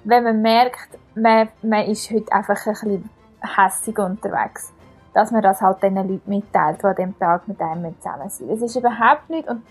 wenn 0.04 0.24
man 0.24 0.40
merkt, 0.40 0.98
man, 1.14 1.48
man 1.62 1.84
ist 1.86 2.10
heute 2.10 2.32
einfach 2.32 2.66
ein 2.66 2.72
bisschen 2.72 3.10
hässig 3.40 3.98
unterwegs, 3.98 4.72
dass 5.14 5.30
man 5.30 5.42
das 5.42 5.60
halt 5.60 5.82
den 5.82 5.96
Leuten 5.96 6.22
mitteilt, 6.26 6.82
die 6.82 6.86
an 6.86 6.94
dem 6.94 7.18
Tag 7.18 7.48
mit 7.48 7.60
einem 7.60 7.94
zusammen 8.00 8.28
sind. 8.28 8.50
Es 8.50 8.62
ist 8.62 8.76
überhaupt 8.76 9.28
nicht, 9.28 9.48
und 9.48 9.62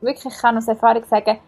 wirklich, 0.00 0.34
ich 0.34 0.40
kann 0.40 0.56
aus 0.56 0.68
Erfahrung 0.68 1.04
sagen, 1.04 1.38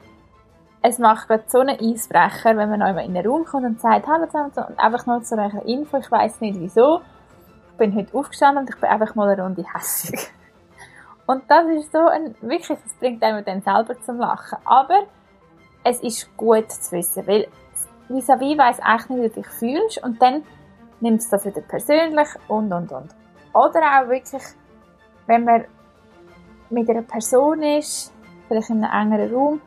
es 0.82 0.98
macht 0.98 1.28
gerade 1.28 1.44
so 1.46 1.60
einen 1.60 1.78
Eisbrecher, 1.78 2.56
wenn 2.56 2.70
man 2.70 2.80
noch 2.80 2.88
in 2.88 2.98
einen 2.98 3.26
Raum 3.26 3.44
kommt 3.44 3.66
und 3.66 3.80
sagt, 3.80 4.06
hallo 4.06 4.26
zusammen, 4.26 4.52
und 4.56 4.78
einfach 4.78 5.06
nur 5.06 5.22
zu 5.22 5.38
einer 5.38 5.64
Info, 5.66 5.98
ich 5.98 6.10
weiß 6.10 6.40
nicht 6.40 6.58
wieso, 6.58 7.00
ich 7.72 7.76
bin 7.76 7.94
heute 7.94 8.16
aufgestanden 8.16 8.64
und 8.64 8.70
ich 8.70 8.80
bin 8.80 8.88
einfach 8.88 9.14
mal 9.14 9.28
eine 9.28 9.42
Runde 9.42 9.64
hässig. 9.74 10.30
Und 11.26 11.44
das 11.48 11.64
ist 11.68 11.92
so 11.92 12.08
ein, 12.08 12.34
wirklich, 12.40 12.76
das 12.82 12.94
bringt 12.98 13.22
einem 13.22 13.44
dann 13.44 13.62
selber 13.62 13.94
zum 14.02 14.18
Lachen. 14.18 14.58
Aber 14.64 15.04
es 15.84 16.00
ist 16.00 16.36
gut 16.36 16.72
zu 16.72 16.96
wissen, 16.96 17.24
weil 17.28 17.46
vis-à-vis 18.08 18.58
weiss 18.58 18.80
eigentlich 18.80 19.08
nicht, 19.08 19.22
wie 19.22 19.28
du 19.28 19.34
dich 19.42 19.46
fühlst 19.46 20.02
und 20.02 20.20
dann 20.20 20.42
nimmt 21.00 21.20
es 21.20 21.28
das 21.28 21.44
wieder 21.44 21.60
persönlich 21.60 22.28
und, 22.48 22.72
und, 22.72 22.92
und. 22.92 23.14
Oder 23.52 23.80
auch 23.80 24.08
wirklich, 24.08 24.42
wenn 25.26 25.44
man 25.44 25.64
mit 26.70 26.88
einer 26.88 27.02
Person 27.02 27.62
ist, 27.62 28.12
vielleicht 28.48 28.70
in 28.70 28.84
einem 28.84 29.12
engeren 29.12 29.34
Raum, 29.34 29.60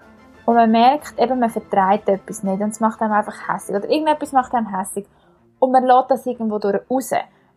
und 0.45 0.55
man 0.55 0.71
merkt, 0.71 1.17
eben, 1.19 1.39
man 1.39 1.49
vertreibt 1.49 2.09
etwas 2.09 2.43
nicht 2.43 2.61
und 2.61 2.69
es 2.69 2.79
macht 2.79 3.01
einem 3.01 3.13
einfach 3.13 3.47
hässlich. 3.47 3.77
Oder 3.77 3.89
irgendetwas 3.89 4.33
macht 4.33 4.53
einem 4.53 4.77
hässlich. 4.77 5.05
Und 5.59 5.71
man 5.71 5.85
lässt 5.85 6.11
das 6.11 6.25
irgendwo 6.25 6.59
durch 6.59 6.81
raus. 6.89 7.11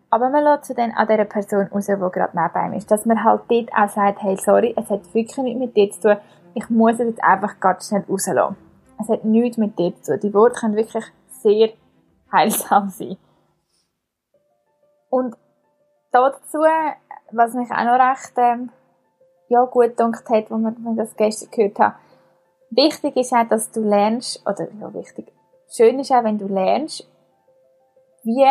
Aber 0.09 0.29
man 0.29 0.43
lässt 0.43 0.69
es 0.69 0.75
dann 0.77 0.91
an 0.91 1.07
dieser 1.07 1.25
Person 1.25 1.67
raus, 1.67 1.87
die 1.87 1.95
gerade 1.95 2.31
neben 2.33 2.55
einem 2.55 2.73
ist. 2.73 2.89
Dass 2.89 3.05
man 3.05 3.23
halt 3.23 3.41
dort 3.49 3.73
auch 3.73 3.89
sagt, 3.89 4.23
hey, 4.23 4.37
sorry, 4.37 4.73
es 4.77 4.89
hat 4.89 5.13
wirklich 5.13 5.37
nichts 5.37 5.59
mit 5.59 5.75
dir 5.75 5.91
zu 5.91 5.99
tun. 5.99 6.17
Ich 6.53 6.69
muss 6.69 6.93
es 6.93 6.99
jetzt 6.99 7.23
einfach 7.23 7.59
ganz 7.59 7.89
schnell 7.89 8.05
rauslassen. 8.09 8.55
Es 9.01 9.09
hat 9.09 9.25
nichts 9.25 9.57
mit 9.57 9.77
dir 9.77 9.93
zu 10.01 10.13
tun. 10.13 10.21
Die 10.21 10.33
Worte 10.33 10.55
können 10.61 10.75
wirklich 10.77 11.03
sehr 11.41 11.71
heilsam 12.31 12.87
sein. 12.87 13.17
Und 15.09 15.35
dazu, 16.11 16.59
was 17.31 17.53
mich 17.53 17.71
auch 17.71 17.83
noch 17.83 17.99
recht 17.99 18.33
ähm, 18.37 18.71
ja, 19.49 19.63
gut 19.65 19.97
gedacht 19.97 20.29
hat, 20.29 20.51
wo 20.51 20.57
wir 20.57 20.95
das 20.95 21.15
gestern 21.15 21.51
gehört 21.51 21.79
haben, 21.79 21.95
wichtig 22.69 23.15
ist 23.15 23.33
auch, 23.33 23.47
dass 23.47 23.71
du 23.71 23.81
lernst, 23.81 24.41
oder 24.45 24.67
ja, 24.79 24.93
wichtig, 24.93 25.31
schön 25.69 25.99
ist 25.99 26.11
auch, 26.11 26.23
wenn 26.23 26.37
du 26.37 26.47
lernst, 26.47 27.07
wie 28.23 28.45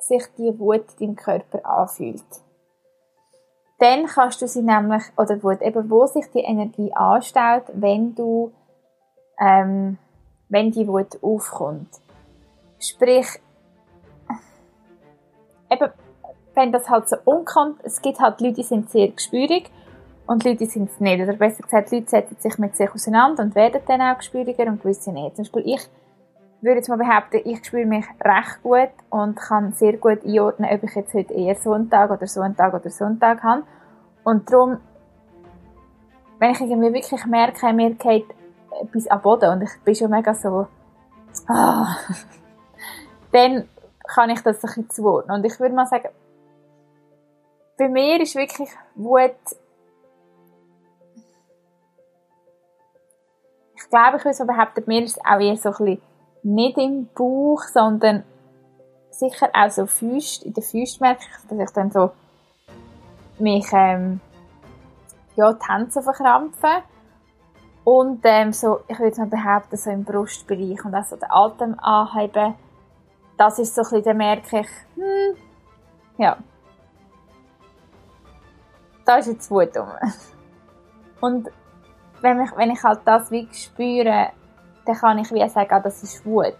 sich 0.00 0.24
die 0.36 0.58
Wut 0.58 0.84
in 0.98 1.14
deinem 1.14 1.16
Körper 1.16 1.64
anfühlt. 1.66 2.24
Dann 3.78 4.06
kannst 4.06 4.42
du 4.42 4.48
sie 4.48 4.62
nämlich, 4.62 5.02
oder 5.16 5.42
Wut, 5.42 5.62
eben 5.62 5.90
wo 5.90 6.06
sich 6.06 6.30
die 6.32 6.40
Energie 6.40 6.92
anstaut, 6.94 7.64
wenn 7.72 8.14
du, 8.14 8.52
ähm, 9.40 9.98
wenn 10.48 10.70
die 10.70 10.86
Wut 10.88 11.22
aufkommt. 11.22 11.88
Sprich, 12.80 13.26
eben, 15.70 15.90
wenn 16.54 16.72
das 16.72 16.88
halt 16.88 17.08
so 17.08 17.16
unkommt, 17.24 17.80
es 17.84 18.02
gibt 18.02 18.20
halt 18.20 18.40
Leute, 18.40 18.54
die 18.54 18.62
sind 18.62 18.90
sehr 18.90 19.08
gespürig 19.08 19.70
und 20.26 20.44
Leute 20.44 20.66
sind 20.66 20.90
es 20.90 21.00
nicht. 21.00 21.22
Oder 21.22 21.34
besser 21.34 21.62
gesagt, 21.62 21.92
Leute 21.92 22.08
setzen 22.08 22.36
sich 22.38 22.58
mit 22.58 22.76
sich 22.76 22.92
auseinander 22.92 23.42
und 23.42 23.54
werden 23.54 23.80
dann 23.86 24.00
auch 24.00 24.18
gespüriger 24.18 24.66
und 24.66 24.82
gewisse 24.82 25.12
nicht. 25.12 25.36
Zum 25.36 25.44
Beispiel 25.44 25.74
ich 25.74 25.88
würde 26.60 26.78
jetzt 26.78 26.88
mal 26.88 26.98
behaupten, 26.98 27.40
ich 27.44 27.64
spüre 27.64 27.86
mich 27.86 28.04
recht 28.20 28.62
gut 28.62 28.90
und 29.10 29.36
kann 29.36 29.72
sehr 29.72 29.96
gut 29.96 30.24
einordnen, 30.24 30.68
ob 30.72 30.82
ich 30.82 30.94
jetzt 30.94 31.14
heute 31.14 31.32
eher 31.32 31.54
Sonntag 31.54 32.10
oder 32.10 32.26
Sonntag 32.26 32.74
oder 32.74 32.90
Sonntag 32.90 33.42
habe. 33.42 33.62
Und 34.24 34.50
darum, 34.50 34.78
wenn 36.38 36.50
ich 36.50 36.60
irgendwie 36.60 36.92
wirklich 36.92 37.24
merke, 37.26 37.72
mir 37.72 37.94
geht 37.94 38.26
etwas 38.82 39.06
am 39.08 39.22
Boden 39.22 39.50
und 39.50 39.62
ich 39.62 39.70
bin 39.84 39.94
schon 39.94 40.10
mega 40.10 40.34
so, 40.34 40.66
ah, 41.46 41.96
dann 43.32 43.68
kann 44.08 44.30
ich 44.30 44.40
das 44.40 44.56
ein 44.56 44.60
bisschen 44.62 44.90
zuordnen. 44.90 45.36
Und 45.36 45.44
ich 45.44 45.60
würde 45.60 45.74
mal 45.74 45.86
sagen, 45.86 46.08
bei 47.76 47.88
mir 47.88 48.20
ist 48.20 48.34
wirklich 48.34 48.70
Wut, 48.96 49.36
ich 53.76 53.90
glaube, 53.90 54.16
ich 54.16 54.24
würde 54.24 54.36
so 54.36 54.44
behaupten, 54.44 54.82
mir 54.86 55.04
ist 55.04 55.16
es 55.16 55.24
auch 55.24 55.38
eher 55.38 55.56
so 55.56 55.68
ein 55.68 55.74
bisschen 55.76 56.02
nicht 56.42 56.78
im 56.78 57.08
Bauch, 57.14 57.62
sondern 57.62 58.24
sicher 59.10 59.50
auch 59.52 59.70
so 59.70 59.86
Füßt, 59.86 60.44
in 60.44 60.54
den 60.54 60.62
Füßen 60.62 60.98
merke 61.00 61.22
ich, 61.22 61.48
dass 61.48 61.58
ich 61.58 61.74
dann 61.74 61.90
so 61.90 62.10
mich, 63.38 63.66
ähm, 63.72 64.20
ja, 65.36 65.52
die 65.52 65.66
Hände 65.66 65.90
so 65.90 66.02
verkrampfen. 66.02 66.82
Und, 67.84 68.20
ähm, 68.24 68.52
so, 68.52 68.80
ich 68.88 68.98
würde 68.98 69.20
mal 69.20 69.28
behaupten, 69.28 69.76
so 69.76 69.90
im 69.90 70.04
Brustbereich 70.04 70.84
und 70.84 70.94
auch 70.94 71.04
so 71.04 71.16
den 71.16 71.30
Atem 71.30 71.78
anheben. 71.78 72.54
Das 73.38 73.58
ist 73.58 73.74
so 73.74 73.82
ein 73.96 74.02
dann 74.02 74.16
merke 74.16 74.60
ich, 74.60 74.68
hm, 74.96 75.36
ja. 76.18 76.36
Da 79.06 79.16
ist 79.16 79.28
jetzt 79.28 79.50
Wut 79.50 79.74
rum. 79.76 79.88
Und 81.20 81.48
wenn 82.20 82.42
ich, 82.42 82.56
wenn 82.56 82.70
ich 82.70 82.82
halt 82.82 83.00
das 83.04 83.30
wie 83.30 83.48
spüre, 83.52 84.30
dann 84.84 84.96
kann 84.96 85.18
ich 85.18 85.32
wie 85.32 85.48
sagen, 85.48 85.72
ah, 85.72 85.80
das 85.80 86.02
ist 86.02 86.26
Wut. 86.26 86.54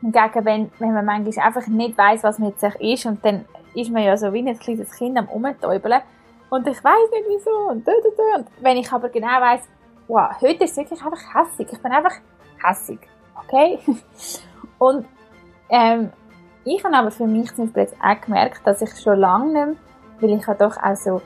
Hingegen, 0.00 0.44
wenn, 0.44 0.70
wenn 0.78 0.94
man 0.94 1.04
manchmal 1.04 1.46
einfach 1.46 1.66
nicht 1.66 1.96
weiß, 1.96 2.22
was 2.22 2.38
mit 2.38 2.60
sich 2.60 2.74
ist, 2.80 3.06
und 3.06 3.24
dann 3.24 3.46
ist 3.74 3.90
man 3.90 4.02
ja 4.02 4.16
so 4.16 4.32
wie 4.32 4.46
ein 4.46 4.58
kleines 4.58 4.92
Kind 4.92 5.18
am 5.18 5.28
Umtäubeln, 5.28 6.02
und 6.50 6.66
ich 6.66 6.84
weiß 6.84 7.10
nicht 7.10 7.24
wieso, 7.28 7.70
und 7.70 7.88
da, 7.88 7.92
da, 7.92 8.08
da. 8.16 8.38
Und 8.40 8.48
wenn 8.60 8.76
ich 8.76 8.92
aber 8.92 9.08
genau 9.08 9.40
weiß, 9.40 9.62
wow, 10.08 10.30
heute 10.40 10.64
ist 10.64 10.72
es 10.72 10.76
wirklich 10.76 11.02
einfach 11.02 11.34
hässig. 11.34 11.68
Ich 11.72 11.80
bin 11.80 11.92
einfach 11.92 12.16
hässig. 12.62 12.98
Okay? 13.44 13.78
und, 14.78 15.06
ähm, 15.72 16.12
ich 16.64 16.84
habe 16.84 16.94
aber 16.94 17.10
für 17.10 17.26
mich 17.26 17.52
zum 17.54 17.64
Beispiel 17.64 17.82
jetzt 17.82 17.96
auch 18.00 18.20
gemerkt, 18.20 18.64
dass 18.64 18.82
ich 18.82 18.90
schon 19.00 19.18
lange 19.18 19.46
nicht 19.46 19.80
mehr, 20.20 20.30
weil 20.30 20.38
ich 20.38 20.46
ja 20.46 20.54
doch 20.54 20.76
auch 20.76 20.94
so 20.94 21.20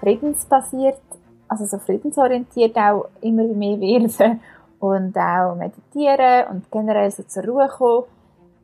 friedensbasiert, 0.00 0.98
also 1.46 1.66
so 1.66 1.78
friedensorientiert 1.78 2.76
auch 2.76 3.06
immer 3.20 3.44
mehr 3.44 3.78
werde 3.78 4.40
und 4.80 5.16
auch 5.16 5.54
meditieren 5.54 6.48
und 6.48 6.72
generell 6.72 7.10
so 7.10 7.22
zur 7.24 7.44
Ruhe 7.44 7.68
kommen. 7.68 8.04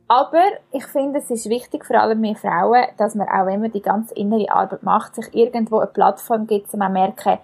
Aber 0.07 0.43
ich 0.73 0.85
finde, 0.87 1.19
es 1.19 1.29
ist 1.29 1.47
wichtig, 1.47 1.85
vor 1.85 2.01
allem 2.01 2.21
wir 2.21 2.35
Frauen, 2.35 2.83
dass 2.97 3.15
man 3.15 3.29
auch, 3.29 3.45
wenn 3.45 3.61
man 3.61 3.71
die 3.71 3.81
ganze 3.81 4.13
innere 4.15 4.51
Arbeit 4.51 4.83
macht, 4.83 5.15
sich 5.15 5.33
irgendwo 5.33 5.77
eine 5.77 5.87
Plattform 5.87 6.47
gibt, 6.47 6.73
um 6.73 6.81
zu 6.81 6.89
merken, 6.89 7.37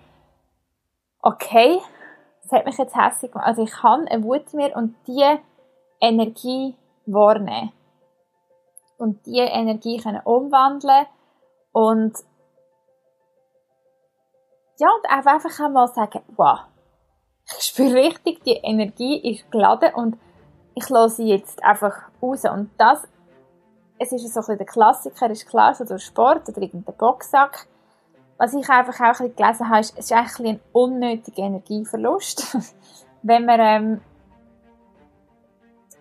okay, 1.21 1.79
es 2.43 2.51
hat 2.51 2.65
mich 2.65 2.77
jetzt 2.77 2.95
hässlich 2.95 3.31
gemacht. 3.31 3.47
Also 3.47 3.63
ich 3.63 3.83
habe 3.83 4.05
eine 4.09 4.23
Wut 4.23 4.53
mir 4.53 4.75
und 4.75 4.95
diese 5.07 5.39
Energie 6.01 6.75
wahrnehmen. 7.07 7.71
Und 8.97 9.25
diese 9.25 9.43
Energie 9.43 9.97
können 9.97 10.21
umwandeln 10.23 11.05
und 11.71 12.13
ja, 14.79 14.89
und 14.89 15.09
einfach 15.09 15.59
einmal 15.59 15.87
sagen, 15.87 16.21
wow, 16.35 16.59
ich 17.45 17.63
spüre 17.63 17.93
richtig, 17.93 18.43
die 18.43 18.59
Energie 18.63 19.31
ist 19.31 19.49
geladen 19.51 19.93
und 19.95 20.17
ich 20.75 20.87
lasse 20.89 21.17
sie 21.17 21.29
jetzt 21.29 21.63
einfach 21.63 21.93
raus. 22.21 22.43
Und 22.45 22.69
das, 22.77 23.07
es 23.97 24.11
ist 24.11 24.33
so 24.33 24.39
ein 24.39 24.41
bisschen 24.41 24.57
der 24.57 24.67
Klassiker, 24.67 25.29
ist 25.29 25.47
klar, 25.47 25.73
so 25.73 25.85
durch 25.85 26.05
Sport 26.05 26.47
oder 26.49 26.61
irgendein 26.61 26.95
Boxsack. 26.95 27.67
Was 28.37 28.53
ich 28.53 28.69
einfach 28.69 28.99
auch 28.99 29.19
ein 29.19 29.35
gelesen 29.35 29.69
habe, 29.69 29.79
ist, 29.79 29.97
es 29.97 30.05
ist 30.05 30.11
eigentlich 30.11 30.49
ein 30.49 30.59
unnötiger 30.71 31.43
Energieverlust. 31.43 32.57
Wenn 33.23 33.45
man, 33.45 33.59
ähm, 33.59 34.01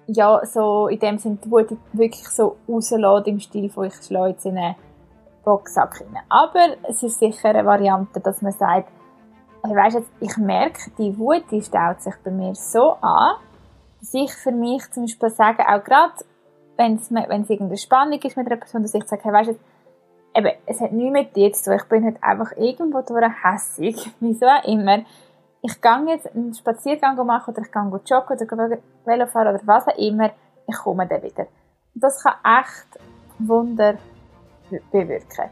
ja, 0.07 0.45
so 0.45 0.89
in 0.89 0.99
dem 0.99 1.19
Sinne 1.19 1.39
die 1.45 1.51
Wut 1.51 1.77
wirklich 1.93 2.29
so 2.29 2.57
rauslässt 2.69 3.27
im 3.27 3.41
Stil 3.41 3.71
von 3.71 3.87
ich 3.87 3.95
schlage 3.95 4.31
jetzt 4.31 4.47
in 4.47 4.57
einen 4.57 4.77
Boxsack 5.45 6.01
rein. 6.01 6.19
Aber 6.29 6.77
es 6.89 7.03
ist 7.03 7.19
sicher 7.19 7.51
eine 7.51 7.65
Variante, 7.65 8.21
dass 8.21 8.43
man 8.43 8.53
sagt, 8.53 8.89
hey, 9.65 9.77
weißt 9.77 9.97
jetzt, 9.97 10.11
ich 10.21 10.37
merke, 10.37 10.91
die 10.99 11.19
Wut, 11.19 11.45
die 11.51 11.63
staut 11.63 12.01
sich 12.03 12.15
bei 12.25 12.31
mir 12.31 12.55
so 12.55 12.93
an, 13.01 13.37
dass 14.01 14.15
ich 14.15 14.33
für 14.33 14.53
mich 14.53 14.91
zum 14.91 15.05
Beispiel 15.05 15.31
sage, 15.31 15.65
auch 15.69 15.83
gerade, 15.83 16.15
wenn 16.77 16.97
es, 16.97 17.11
wenn 17.11 17.43
es 17.43 17.51
irgendeine 17.51 17.79
Spannung 17.79 18.21
ist 18.21 18.37
mit 18.37 18.47
einer 18.47 18.57
Person, 18.57 18.83
dass 18.83 18.95
ich 18.95 19.05
sage, 19.05 19.25
hey, 19.25 19.33
weißt 19.33 19.51
du, 19.51 19.59
eben, 20.37 20.53
es 20.67 20.81
hat 20.81 20.93
nichts 20.93 21.13
mit 21.13 21.37
dir 21.37 21.53
zu 21.53 21.65
tun, 21.65 21.79
ich 21.81 21.89
bin 21.89 22.05
halt 22.05 22.23
einfach 22.23 22.53
irgendwo 22.57 23.01
durch 23.03 23.25
hässig, 23.43 24.11
wieso 24.21 24.47
auch 24.47 24.65
immer. 24.65 24.99
Ich 25.69 25.81
gehe 25.81 26.05
jetzt 26.07 26.33
einen 26.33 26.55
Spaziergang 26.55 27.17
machen 27.27 27.53
oder 27.53 27.63
ich 27.63 27.73
gehe 27.73 28.01
joggen 28.07 28.61
oder 28.61 28.79
Velo 29.05 29.27
fahren 29.27 29.49
oder 29.49 29.61
was 29.67 29.89
auch 29.89 29.99
immer, 29.99 30.31
ich 30.69 30.77
komme 30.77 31.09
dann 31.09 31.21
wieder. 31.25 31.47
Das 31.93 32.23
kann 32.23 32.35
echt 32.45 32.87
Wunder 33.41 33.95
bewirken. 34.93 35.51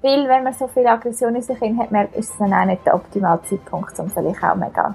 Weil, 0.00 0.28
wenn 0.28 0.44
man 0.44 0.54
so 0.54 0.66
viel 0.66 0.86
Aggression 0.86 1.34
in 1.34 1.42
sich 1.42 1.60
hat, 1.60 2.14
ist 2.14 2.30
es 2.30 2.38
dann 2.38 2.54
auch 2.54 2.64
nicht 2.64 2.86
der 2.86 2.94
optimale 2.94 3.42
Zeitpunkt, 3.42 3.98
um 3.98 4.08
vielleicht 4.08 4.42
auch 4.42 4.54
mega 4.54 4.94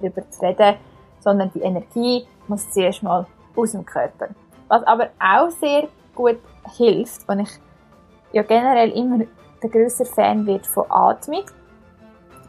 darüber 0.00 0.30
zu 0.30 0.42
reden, 0.42 0.76
sondern 1.20 1.50
die 1.54 1.62
Energie 1.62 2.26
muss 2.48 2.70
zuerst 2.72 3.02
mal 3.02 3.26
aus 3.54 3.72
dem 3.72 3.86
Körper. 3.86 4.28
Was 4.68 4.82
aber 4.82 5.08
auch 5.18 5.48
sehr 5.48 5.88
gut 6.14 6.40
hilft, 6.76 7.26
und 7.26 7.40
ich 7.40 7.58
ja 8.32 8.42
generell 8.42 8.90
immer 8.90 9.24
der 9.62 9.70
grösser 9.70 10.04
Fan 10.04 10.44
wird 10.44 10.66
von 10.66 10.84
Atmung, 10.90 11.44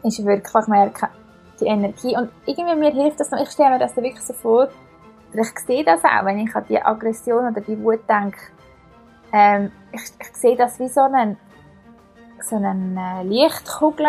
ist 0.02 0.24
wirklich 0.24 0.66
merken, 0.68 1.08
die 1.60 1.66
Energie. 1.66 2.16
Und 2.16 2.30
irgendwie 2.46 2.76
mir 2.76 2.90
hilft 2.90 3.20
das 3.20 3.30
noch, 3.30 3.40
ich 3.40 3.50
stelle 3.50 3.70
mir 3.70 3.78
das 3.78 3.96
wirklich 3.96 4.20
so 4.20 4.32
vor, 4.32 4.68
ich 5.32 5.58
sehe 5.66 5.84
das 5.84 6.04
auch, 6.04 6.24
wenn 6.24 6.38
ich 6.38 6.54
an 6.54 6.64
die 6.68 6.80
Aggression 6.80 7.50
oder 7.50 7.60
die 7.60 7.82
Wut 7.82 8.00
denke, 8.08 8.38
ähm, 9.32 9.70
ich, 9.92 10.02
ich 10.20 10.36
sehe 10.36 10.56
das 10.56 10.78
wie 10.78 10.88
so 10.88 11.02
einen, 11.02 11.36
so 12.42 12.56
eine 12.56 13.20
äh, 13.20 13.24
Lichtkugel. 13.24 14.06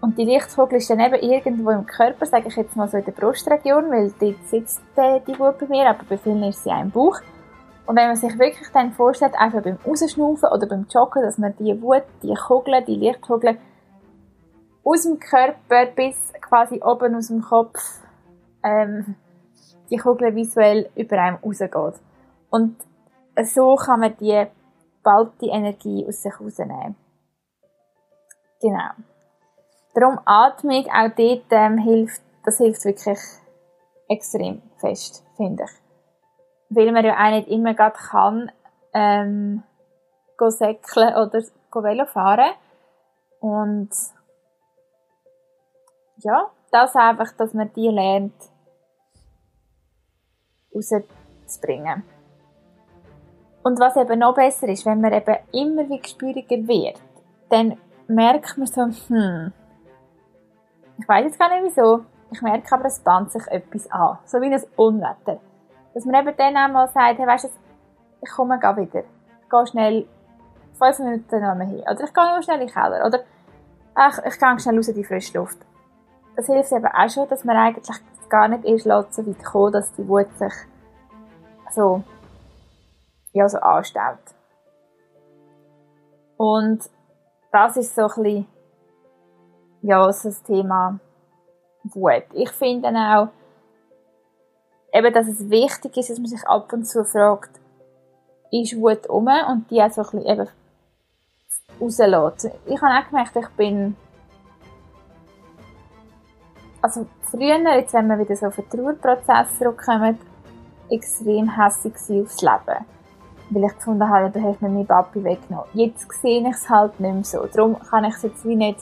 Und 0.00 0.16
die 0.16 0.24
Lichtkugel 0.24 0.78
ist 0.78 0.90
dann 0.90 1.00
eben 1.00 1.14
irgendwo 1.14 1.70
im 1.70 1.86
Körper, 1.86 2.26
sage 2.26 2.48
ich 2.48 2.56
jetzt 2.56 2.76
mal 2.76 2.88
so 2.88 2.98
in 2.98 3.04
der 3.04 3.12
Brustregion, 3.12 3.90
weil 3.90 4.12
dort 4.20 4.46
sitzt 4.46 4.80
die, 4.96 5.20
die 5.26 5.38
Wut 5.38 5.58
bei 5.58 5.66
mir, 5.66 5.88
aber 5.88 6.04
bei 6.08 6.18
vielen 6.18 6.42
ist 6.44 6.62
sie 6.62 6.70
auch 6.70 6.82
im 6.82 6.90
Bauch. 6.90 7.18
Und 7.86 7.96
wenn 7.96 8.06
man 8.06 8.16
sich 8.16 8.38
wirklich 8.38 8.68
dann 8.72 8.92
vorstellt, 8.92 9.34
einfach 9.34 9.62
beim 9.62 9.78
Rausschnaufen 9.84 10.50
oder 10.50 10.66
beim 10.66 10.86
Joggen, 10.92 11.22
dass 11.22 11.38
man 11.38 11.54
die 11.58 11.80
Wut, 11.80 12.02
die 12.22 12.34
Kugel, 12.34 12.84
die 12.86 12.96
Lichtkugel 12.96 13.56
aus 14.88 15.02
dem 15.02 15.18
Körper 15.18 15.86
bis 15.94 16.16
quasi 16.40 16.80
oben 16.82 17.14
aus 17.14 17.28
dem 17.28 17.42
Kopf 17.42 17.78
ähm, 18.64 19.16
die 19.90 19.98
Kugel 19.98 20.34
visuell 20.34 20.90
über 20.96 21.18
einem 21.18 21.36
rausgeht. 21.36 22.00
Und 22.50 22.76
so 23.44 23.76
kann 23.76 24.00
man 24.00 24.16
die 24.16 24.46
bald 25.02 25.32
die 25.40 25.48
Energie 25.48 26.06
aus 26.06 26.22
sich 26.22 26.40
rausnehmen. 26.40 26.96
Genau. 28.60 28.90
Darum 29.94 30.20
Atmung, 30.24 30.86
auch 30.86 31.10
dort 31.16 31.44
ähm, 31.50 31.78
hilft, 31.78 32.22
das 32.44 32.58
hilft 32.58 32.84
wirklich 32.84 33.18
extrem 34.08 34.62
fest, 34.78 35.24
finde 35.36 35.64
ich. 35.64 36.76
Weil 36.76 36.92
man 36.92 37.04
ja 37.04 37.14
auch 37.14 37.30
nicht 37.30 37.48
immer 37.48 37.74
gerade 37.74 37.96
kann, 37.96 38.52
ähm, 38.94 39.62
säckeln 40.38 41.14
oder 41.14 41.42
Velo 41.72 42.06
fahren. 42.06 42.52
Und 43.40 43.90
ja, 46.18 46.50
das 46.70 46.94
einfach, 46.96 47.32
dass 47.32 47.54
man 47.54 47.72
die 47.72 47.88
lernt, 47.88 48.34
rauszubringen. 50.74 52.04
Und 53.62 53.80
was 53.80 53.96
eben 53.96 54.18
noch 54.18 54.34
besser 54.34 54.68
ist, 54.68 54.86
wenn 54.86 55.00
man 55.00 55.12
eben 55.12 55.36
immer 55.52 55.88
wie 55.88 56.00
gespüriger 56.00 56.56
wird, 56.68 57.00
dann 57.50 57.78
merkt 58.06 58.56
man 58.56 58.66
so, 58.66 58.82
hm, 58.82 59.52
ich 60.98 61.08
weiß 61.08 61.24
jetzt 61.24 61.38
gar 61.38 61.48
nicht 61.48 61.64
wieso, 61.64 62.04
ich 62.30 62.42
merke 62.42 62.74
aber, 62.74 62.86
es 62.86 63.00
bahnt 63.00 63.32
sich 63.32 63.46
etwas 63.48 63.90
an. 63.90 64.18
So 64.26 64.40
wie 64.40 64.52
ein 64.52 64.62
Unwetter. 64.76 65.40
Dass 65.94 66.04
man 66.04 66.26
eben 66.26 66.36
dann 66.36 66.56
einmal 66.56 66.88
sagt, 66.88 67.18
hey, 67.18 67.26
weißt 67.26 67.44
du, 67.44 67.48
ich 68.22 68.30
komme 68.30 68.58
gar 68.58 68.76
wieder. 68.76 69.00
Ich 69.00 69.48
gehe 69.48 69.66
schnell 69.66 70.06
fünf 70.74 70.98
Minuten 70.98 71.40
noch 71.40 71.66
hin. 71.66 71.80
Oder 71.80 72.04
ich 72.04 72.12
gehe 72.12 72.32
nur 72.32 72.42
schnell 72.42 72.60
in 72.60 72.66
den 72.66 72.74
Keller. 72.74 73.06
Oder 73.06 73.20
ach, 73.94 74.18
ich 74.24 74.38
gehe 74.38 74.58
schnell 74.60 74.76
raus 74.76 74.88
in 74.88 74.94
die 74.94 75.04
frische 75.04 75.38
Luft. 75.38 75.58
Das 76.38 76.46
hilft 76.46 76.70
eben 76.70 76.86
auch 76.86 77.10
schon, 77.10 77.28
dass 77.28 77.42
man 77.42 77.56
eigentlich 77.56 77.96
gar 78.28 78.46
nicht 78.46 78.64
erst 78.64 78.84
so 79.12 79.26
weit 79.26 79.44
kommt, 79.44 79.74
dass 79.74 79.92
die 79.94 80.06
Wut 80.06 80.28
sich 80.38 80.52
so, 81.72 82.04
ja, 83.32 83.48
so 83.48 83.58
anstaut. 83.58 84.20
Und 86.36 86.88
das 87.50 87.76
ist 87.76 87.92
so 87.92 88.02
ein 88.02 88.22
bisschen, 88.22 88.46
ja, 89.82 90.12
so 90.12 90.28
das 90.28 90.40
Thema 90.44 91.00
Wut. 91.82 92.22
Ich 92.34 92.50
finde 92.50 92.86
auch, 92.90 93.28
eben, 94.92 95.12
dass 95.12 95.26
es 95.26 95.50
wichtig 95.50 95.96
ist, 95.96 96.10
dass 96.10 96.18
man 96.18 96.28
sich 96.28 96.46
ab 96.46 96.72
und 96.72 96.84
zu 96.84 97.04
fragt, 97.04 97.50
ist 98.52 98.76
Wut 98.76 99.08
um 99.08 99.26
und 99.26 99.68
die 99.72 99.82
auch 99.82 99.90
so 99.90 100.02
ein 100.02 100.22
bisschen 100.22 100.26
eben 100.26 100.48
rauslässt. 101.80 102.56
Ich 102.66 102.80
habe 102.80 102.94
auch 102.94 103.08
gemerkt, 103.08 103.34
ich 103.34 103.48
bin 103.56 103.96
also 106.80 107.06
früher, 107.30 107.58
jetzt 107.76 107.94
wenn 107.94 108.06
wir 108.08 108.18
wieder 108.18 108.36
so 108.36 108.46
auf 108.46 108.56
den 108.56 108.68
Trauerprozess 108.68 109.58
zurückkommen, 109.58 110.18
extrem 110.90 111.56
hässlich 111.56 111.94
aufs 111.94 112.42
Leben. 112.42 112.84
Weil 113.50 113.64
ich 113.64 113.74
gefunden 113.74 114.08
habe, 114.08 114.30
du 114.30 114.42
hast 114.42 114.60
mir 114.60 114.68
meinen 114.68 114.86
Papi 114.86 115.24
weggenommen. 115.24 115.68
Jetzt 115.72 116.10
sehe 116.20 116.40
ich 116.40 116.54
es 116.54 116.68
halt 116.68 116.98
nicht 117.00 117.14
mehr 117.14 117.24
so. 117.24 117.46
Darum 117.46 117.78
kann 117.78 118.04
ich 118.04 118.14
es 118.14 118.22
jetzt 118.22 118.44
wie 118.44 118.56
nicht 118.56 118.80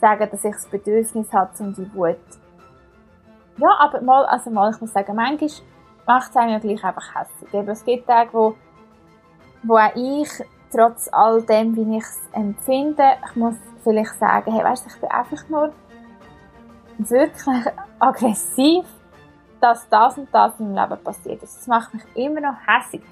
sagen, 0.00 0.28
dass 0.30 0.44
ich 0.44 0.52
das 0.52 0.66
Bedürfnis 0.66 1.32
habe, 1.32 1.50
um 1.60 1.74
die 1.74 1.94
Wut. 1.94 2.16
Ja, 3.56 3.68
aber 3.78 4.00
mal, 4.00 4.24
also 4.26 4.50
mal, 4.50 4.72
ich 4.72 4.80
muss 4.80 4.92
sagen, 4.92 5.14
manchmal 5.14 5.50
macht 6.06 6.30
es 6.30 6.36
einem 6.36 6.52
ja 6.52 6.58
gleich 6.58 6.84
einfach 6.84 7.14
hässlich. 7.14 7.54
Eben, 7.54 7.68
es 7.68 7.84
gibt 7.84 8.06
Tage, 8.06 8.32
wo, 8.32 8.54
wo 9.62 9.76
auch 9.76 9.94
ich, 9.94 10.28
trotz 10.72 11.08
all 11.12 11.42
dem, 11.42 11.76
wie 11.76 11.96
ich 11.96 12.02
es 12.02 12.20
empfinde, 12.32 13.04
ich 13.24 13.36
muss 13.36 13.54
vielleicht 13.84 14.18
sagen, 14.18 14.52
hey, 14.52 14.64
weißt 14.64 14.84
du, 14.84 14.90
ich 14.90 15.00
bin 15.00 15.10
einfach 15.10 15.48
nur 15.48 15.72
wirklich 16.98 17.64
aggressiv, 17.98 18.84
dass 19.60 19.88
das 19.88 20.18
und 20.18 20.28
das 20.32 20.58
im 20.60 20.74
Leben 20.74 21.02
passiert 21.02 21.42
ist. 21.42 21.58
Das 21.58 21.66
macht 21.66 21.94
mich 21.94 22.04
immer 22.14 22.40
noch 22.40 22.56
hässlich. 22.66 23.02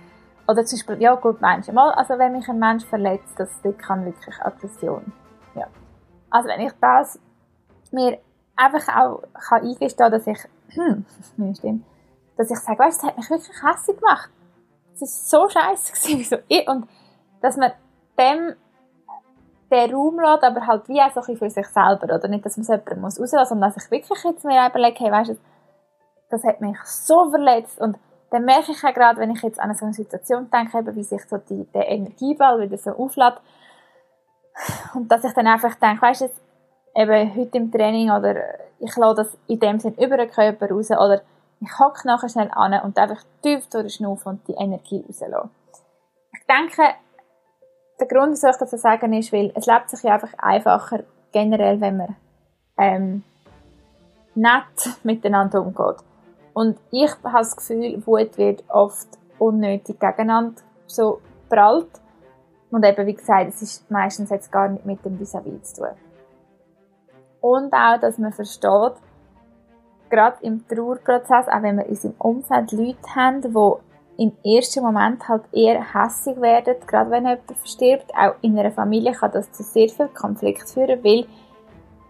Oder 0.47 0.64
zum 0.64 0.79
Beispiel, 0.79 1.01
ja 1.01 1.14
gut, 1.14 1.40
Menschen. 1.40 1.75
Mal, 1.75 1.92
also 1.92 2.18
wenn 2.18 2.33
mich 2.33 2.49
ein 2.49 2.59
Mensch 2.59 2.85
verletzt, 2.85 3.33
das, 3.38 3.49
das 3.62 3.79
kann 3.79 4.05
wirklich 4.05 4.35
Aggression. 4.42 5.12
Ja. 5.55 5.66
Also 6.31 6.49
wenn 6.49 6.61
ich 6.61 6.73
das 6.81 7.18
mir 7.90 8.18
einfach 8.57 8.88
auch 8.97 9.23
kann 9.49 9.62
eingestehen, 9.62 10.11
dass 10.11 10.27
ich, 10.27 10.38
hm, 10.75 11.05
meine 11.37 11.55
Stimme, 11.55 11.81
dass 12.37 12.51
ich 12.51 12.59
sage, 12.59 12.79
weißt, 12.79 13.03
das 13.03 13.09
hat 13.09 13.16
mich 13.16 13.31
wirklich 13.31 13.62
hässlich 13.62 13.97
gemacht. 13.99 14.31
Es 14.95 15.03
ist 15.03 15.31
so 15.31 15.49
scheiße 15.49 15.92
gewesen, 15.95 16.18
wieso 16.18 16.37
ich, 16.49 16.68
und 16.68 16.88
dass 17.40 17.57
man 17.57 17.73
dem 18.18 18.55
den 19.73 19.95
Raum 19.95 20.21
lässt, 20.21 20.45
aber 20.45 20.67
halt 20.67 20.89
wie 20.89 21.01
auch 21.01 21.11
so 21.11 21.23
für 21.23 21.51
sich 21.51 21.67
selber, 21.67 22.15
oder? 22.15 22.29
Nicht, 22.29 22.45
dass 22.45 22.57
man 22.57 22.63
es 22.63 22.69
jemandem 22.69 23.01
muss 23.01 23.21
rauslassen, 23.21 23.49
sondern 23.49 23.73
dass 23.73 23.85
ich 23.85 23.91
wirklich 23.91 24.23
jetzt 24.25 24.45
mir 24.45 24.67
überlege, 24.69 25.05
hey, 25.05 25.11
weißt 25.11 25.31
du, 25.31 25.37
das 26.31 26.45
hat 26.45 26.61
mich 26.61 26.79
so 26.85 27.31
verletzt. 27.31 27.81
Und 27.81 27.99
dann 28.31 28.45
merke 28.45 28.73
ich 28.73 28.85
auch 28.85 28.95
gerade, 28.95 29.21
wenn 29.21 29.31
ich 29.31 29.43
jetzt 29.43 29.61
an 29.61 29.75
so 29.75 29.85
eine 29.85 29.95
Situation 29.95 30.51
denke, 30.51 30.79
eben, 30.79 30.97
wie 30.97 31.05
sich 31.05 31.23
so 31.29 31.39
die, 31.39 31.65
der 31.73 31.89
Energieball 31.89 32.61
wieder 32.61 32.79
so 32.79 32.91
auflädt. 32.91 33.41
Und 34.95 35.11
dass 35.11 35.25
ich 35.25 35.33
dann 35.33 35.47
einfach 35.47 35.75
denke, 35.77 36.03
weißt 36.03 36.23
du, 36.23 36.31
eben 36.95 37.35
heute 37.35 37.59
im 37.59 37.71
Training 37.73 38.11
oder 38.11 38.37
ich 38.79 38.97
lasse 38.97 39.17
das 39.17 39.39
in 39.47 39.61
dem 39.61 39.79
Sinn 39.79 39.95
über 39.95 40.17
den 40.17 40.31
Körper 40.31 40.71
raus 40.71 40.91
oder 40.91 41.23
ich 41.61 41.79
hocke 41.79 42.07
nachher 42.07 42.29
schnell 42.29 42.51
an 42.53 42.81
und 42.83 42.99
einfach 42.99 43.23
tief 43.43 43.69
durch 43.69 43.85
den 43.85 43.91
Schnuff 43.91 44.27
und 44.27 44.47
die 44.49 44.55
Energie 44.55 45.05
rauslasse. 45.09 45.49
Ich 46.33 46.47
denke, 46.47 46.95
der 48.03 48.09
Grund, 48.09 48.33
wieso 48.33 48.49
ich 48.49 48.57
das 48.57 48.71
so 48.71 48.77
sagen, 48.77 49.12
ist, 49.12 49.33
weil 49.33 49.53
es 49.55 49.67
lebt 49.67 49.88
sich 49.88 50.03
ja 50.03 50.15
einfach 50.15 50.33
einfacher 50.38 51.05
generell, 51.31 51.81
wenn 51.81 51.97
man 51.99 52.17
ähm, 52.79 53.23
nett 54.35 54.99
miteinander 55.05 55.62
umgeht. 55.62 56.03
Und 56.53 56.79
ich 56.91 57.11
habe 57.11 57.38
das 57.38 57.57
Gefühl, 57.57 58.03
Wut 58.07 58.37
wird 58.37 58.65
oft 58.69 59.09
unnötig 59.38 59.99
gegeneinander 60.01 60.61
so 60.87 61.21
prallt. 61.49 61.88
Und 62.71 62.85
eben, 62.85 63.07
wie 63.07 63.15
gesagt, 63.15 63.49
es 63.49 63.62
ist 63.62 63.91
meistens 63.91 64.31
jetzt 64.31 64.51
gar 64.51 64.69
nicht 64.69 64.85
mit 64.85 65.05
dem 65.05 65.19
vis 65.19 65.31
zu 65.31 65.83
tun. 65.83 65.91
Und 67.41 67.73
auch, 67.73 68.01
dass 68.01 68.19
man 68.19 68.33
versteht, 68.33 68.95
gerade 70.11 70.37
im 70.43 70.67
Trauerprozess, 70.69 71.49
auch 71.49 71.62
wenn 71.62 71.77
wir 71.77 71.87
in 71.87 71.91
unserem 71.91 72.15
Umfeld 72.19 72.73
Leute 72.73 73.15
haben, 73.15 73.43
die 73.43 73.91
im 74.18 74.33
ersten 74.44 74.83
Moment 74.83 75.27
halt 75.29 75.42
eher 75.53 75.94
hässig 75.94 76.40
werden, 76.40 76.77
gerade 76.87 77.11
wenn 77.11 77.27
jemand 77.27 77.46
verstirbt. 77.46 78.12
Auch 78.14 78.35
in 78.42 78.59
einer 78.59 78.70
Familie 78.70 79.12
kann 79.12 79.33
das 79.33 79.51
zu 79.53 79.62
sehr 79.62 79.88
viel 79.88 80.09
Konflikt 80.09 80.68
führen, 80.68 81.03
weil 81.03 81.27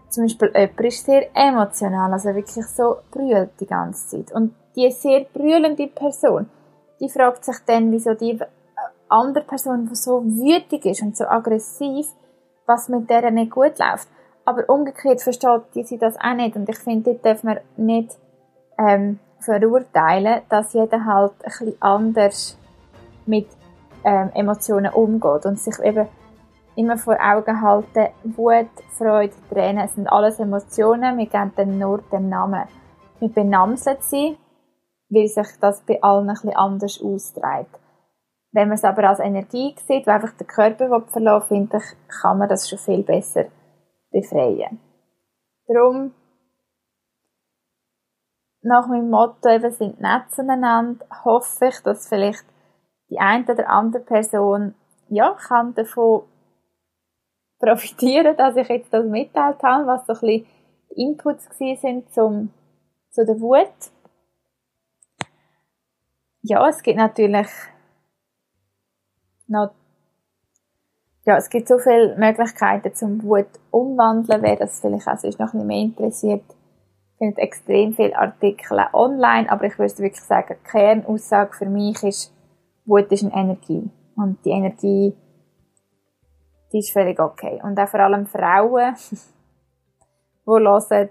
zum 0.09 0.25
Beispiel 0.25 0.51
jemand 0.53 0.79
ist 0.81 1.05
sehr 1.05 1.29
emotional, 1.35 2.13
also 2.13 2.35
wirklich 2.35 2.65
so 2.65 2.97
brüllt 3.09 3.51
die 3.59 3.65
ganze 3.65 4.07
Zeit. 4.07 4.31
Und 4.35 4.53
die 4.75 4.91
sehr 4.91 5.25
brüllende 5.33 5.87
Person, 5.87 6.49
die 6.99 7.09
fragt 7.09 7.45
sich 7.45 7.57
dann, 7.65 7.91
wieso 7.91 8.13
die 8.13 8.39
andere 9.09 9.43
Person, 9.43 9.87
die 9.87 9.95
so 9.95 10.23
wütig 10.23 10.85
ist 10.85 11.01
und 11.01 11.15
so 11.15 11.25
aggressiv, 11.25 12.07
was 12.65 12.89
mit 12.89 13.09
der 13.09 13.31
nicht 13.31 13.51
gut 13.51 13.77
läuft. 13.79 14.07
Aber 14.45 14.67
umgekehrt 14.69 15.21
versteht 15.21 15.61
die 15.75 15.83
sie 15.83 15.97
das 15.97 16.17
auch 16.19 16.33
nicht. 16.33 16.55
Und 16.55 16.67
ich 16.67 16.77
finde, 16.77 17.11
dort 17.11 17.25
darf 17.25 17.43
man 17.43 17.59
nicht 17.77 18.17
ähm, 18.77 19.19
verurteilen, 19.43 20.41
dass 20.49 20.73
jeder 20.73 21.05
halt 21.05 21.33
ein 21.43 21.49
bisschen 21.49 21.81
anders 21.81 22.57
mit 23.25 23.47
ähm, 24.03 24.29
Emotionen 24.33 24.91
umgeht 24.93 25.45
und 25.45 25.59
sich 25.59 25.79
eben 25.79 26.07
immer 26.75 26.97
vor 26.97 27.17
Augen 27.21 27.61
halten, 27.61 28.07
Wut, 28.23 28.69
Freude, 28.97 29.33
Tränen 29.49 29.87
sind 29.87 30.07
alles 30.07 30.39
Emotionen, 30.39 31.17
wir 31.17 31.27
geben 31.27 31.51
dann 31.55 31.77
nur 31.77 32.01
den 32.11 32.29
Namen. 32.29 32.63
Wir 33.19 33.29
benamseln 33.29 33.97
sie, 33.99 34.37
weil 35.09 35.27
sich 35.27 35.47
das 35.59 35.81
bei 35.81 36.01
allen 36.01 36.29
ein 36.29 36.33
bisschen 36.33 36.55
anders 36.55 37.01
austrägt. 37.01 37.79
Wenn 38.51 38.67
man 38.67 38.75
es 38.75 38.83
aber 38.83 39.09
als 39.09 39.19
Energie 39.19 39.75
sieht, 39.87 40.05
die 40.05 40.09
einfach 40.09 40.31
der 40.33 40.45
Körper 40.45 41.01
verlassen 41.07 41.47
finde 41.47 41.77
ich, 41.77 42.17
kann 42.21 42.37
man 42.37 42.49
das 42.49 42.69
schon 42.69 42.79
viel 42.79 43.03
besser 43.03 43.45
befreien. 44.11 44.79
Darum 45.67 46.11
nach 48.63 48.87
meinem 48.87 49.09
Motto 49.09 49.49
eben 49.49 49.71
sind 49.71 49.99
nett 49.99 50.31
zueinander, 50.31 51.05
hoffe 51.23 51.67
ich, 51.67 51.79
dass 51.81 52.07
vielleicht 52.07 52.45
die 53.09 53.19
eine 53.19 53.45
oder 53.45 53.69
andere 53.69 54.01
Person 54.03 54.75
ja, 55.09 55.35
kann 55.47 55.75
davon 55.75 56.23
profitieren, 57.59 58.35
dass 58.37 58.55
ich 58.55 58.67
jetzt 58.67 58.93
das 58.93 59.05
mitteilt 59.05 59.61
habe, 59.63 59.87
was 59.87 60.05
so 60.05 60.13
ein 60.13 60.19
bisschen 60.19 60.47
die 60.91 61.01
Inputs 61.01 61.49
sind 61.57 62.13
zum, 62.13 62.51
zu 63.11 63.25
der 63.25 63.39
Wut. 63.39 63.91
Ja, 66.41 66.67
es 66.67 66.81
gibt 66.81 66.97
natürlich 66.97 67.47
noch 69.47 69.71
ja, 71.25 71.37
es 71.37 71.49
gibt 71.49 71.69
so 71.69 71.77
viele 71.77 72.17
Möglichkeiten 72.17 72.93
zum 72.93 73.23
Wut 73.23 73.47
umwandeln, 73.71 74.41
wer 74.41 74.57
das 74.57 74.81
vielleicht 74.81 75.07
auch 75.07 75.17
sonst 75.17 75.39
noch 75.39 75.53
ein 75.53 75.59
bisschen 75.59 75.67
mehr 75.67 75.77
interessiert. 75.77 76.43
Findet 77.17 77.39
extrem 77.39 77.93
viele 77.93 78.17
Artikel 78.17 78.79
online, 78.93 79.49
aber 79.49 79.65
ich 79.65 79.77
würde 79.77 79.97
wirklich 79.99 80.23
sagen, 80.23 80.55
die 80.59 80.69
Kernaussage 80.69 81.53
für 81.53 81.65
mich 81.65 82.01
ist, 82.03 82.33
Wut 82.85 83.11
ist 83.11 83.23
eine 83.23 83.33
Energie. 83.33 83.89
Und 84.15 84.43
die 84.45 84.51
Energie, 84.51 85.15
die 86.71 86.79
ist 86.79 86.91
völlig 86.91 87.19
okay. 87.19 87.61
Und 87.63 87.79
auch 87.79 87.87
vor 87.87 88.01
allem 88.01 88.25
Frauen, 88.25 88.95
die 90.45 90.49
hören, 90.49 91.09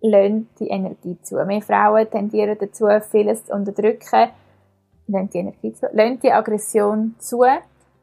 lassen 0.00 0.48
die 0.58 0.68
Energie 0.68 1.18
zu. 1.22 1.36
Wir 1.36 1.62
Frauen 1.62 2.10
tendieren 2.10 2.56
dazu, 2.58 2.86
vieles 3.10 3.44
zu 3.44 3.52
unterdrücken, 3.52 4.30
lassen 5.06 5.30
die 5.30 5.38
Energie 5.38 5.72
zu, 5.74 5.86
lassen 5.92 6.20
die 6.20 6.32
Aggression 6.32 7.14
zu, 7.18 7.42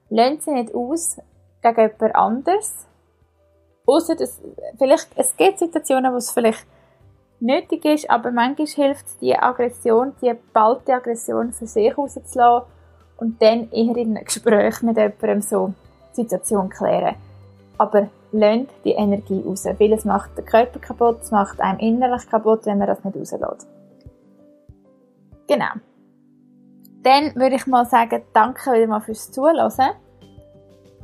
lassen 0.09 0.39
sie 0.39 0.51
nicht 0.51 0.75
aus 0.75 1.17
gegen 1.61 1.81
jemand 1.81 2.15
anders. 2.15 2.87
Ausser, 3.85 4.15
dass, 4.15 4.41
vielleicht, 4.77 5.07
es 5.15 5.35
gibt 5.35 5.59
Situationen, 5.59 6.11
wo 6.11 6.17
es 6.17 6.31
vielleicht 6.31 6.67
nötig 7.39 7.85
ist, 7.85 8.09
aber 8.09 8.31
manchmal 8.31 8.67
hilft 8.67 9.05
es, 9.05 9.17
die 9.17 9.37
Aggression, 9.37 10.13
die 10.21 10.33
ballte 10.53 10.93
Aggression 10.93 11.51
für 11.51 11.67
sich 11.67 11.97
rauszulassen 11.97 12.67
und 13.17 13.41
dann 13.41 13.71
eher 13.71 13.95
in 13.97 14.15
einem 14.15 14.25
Gespräch 14.25 14.81
mit 14.81 14.97
jemandem 14.97 15.41
so 15.41 15.73
die 16.11 16.21
Situation 16.21 16.69
klären. 16.69 17.15
Aber 17.77 18.09
lernt 18.31 18.69
die 18.83 18.91
Energie 18.91 19.43
raus, 19.45 19.65
weil 19.65 19.93
es 19.93 20.05
macht 20.05 20.37
den 20.37 20.45
Körper 20.45 20.79
kaputt, 20.79 21.19
es 21.21 21.31
macht 21.31 21.61
einem 21.61 21.79
innerlich 21.79 22.27
kaputt, 22.29 22.65
wenn 22.65 22.77
man 22.77 22.87
das 22.87 23.03
nicht 23.03 23.15
rauslässt. 23.15 23.67
Genau. 25.47 25.71
Dann 27.03 27.35
würde 27.35 27.55
ich 27.55 27.67
mal 27.67 27.85
sagen, 27.85 28.21
danke 28.33 28.73
wieder 28.73 28.87
mal 28.87 28.99
fürs 28.99 29.31
Zuhören. 29.31 29.91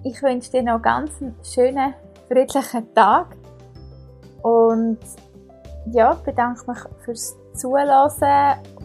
Ich 0.03 0.21
wünsche 0.21 0.51
dir 0.51 0.63
noch 0.63 0.81
ganz 0.81 1.21
einen 1.21 1.35
schönen, 1.43 1.93
friedlichen 2.27 2.93
Tag 2.93 3.27
und 4.41 4.99
ja, 5.91 6.15
bedanke 6.25 6.69
mich 6.69 6.79
fürs 7.03 7.35
Zuhören 7.53 8.11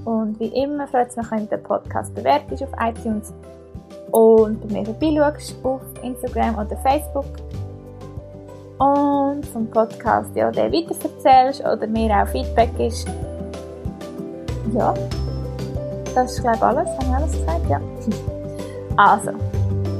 und 0.04 0.38
wie 0.40 0.48
immer 0.62 0.86
freut 0.86 1.08
es 1.08 1.16
mich, 1.16 1.30
wenn 1.30 1.48
du 1.48 1.56
den 1.56 1.62
Podcast 1.62 2.14
bewertest 2.14 2.62
auf 2.62 2.70
iTunes 2.80 3.32
und 4.10 4.60
bei 4.66 4.74
mir 4.74 4.84
vorbeischaust 4.84 5.56
auf 5.64 5.80
Instagram 6.02 6.58
oder 6.58 6.76
Facebook 6.78 7.26
und 8.78 9.44
vom 9.46 9.68
Podcast 9.70 10.34
ja, 10.34 10.50
den 10.50 10.72
weiterverzählst 10.72 11.60
oder 11.60 11.86
mir 11.86 12.10
auch 12.14 12.28
Feedback 12.28 12.70
ist. 12.78 13.08
Ja, 14.72 14.94
das 16.14 16.32
ist 16.32 16.42
glaube 16.42 16.56
ich 16.56 16.62
alles. 16.62 16.88
Haben 16.90 17.08
wir 17.08 17.16
alles 17.16 17.32
gesagt? 17.32 17.68
Ja. 17.68 17.80
Also, 19.00 19.30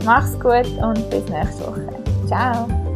mach's 0.05 0.33
gut 0.41 0.67
und 0.83 1.09
bis 1.09 1.25
nächste 1.29 1.69
Woche. 1.69 1.87
Ciao! 2.27 2.88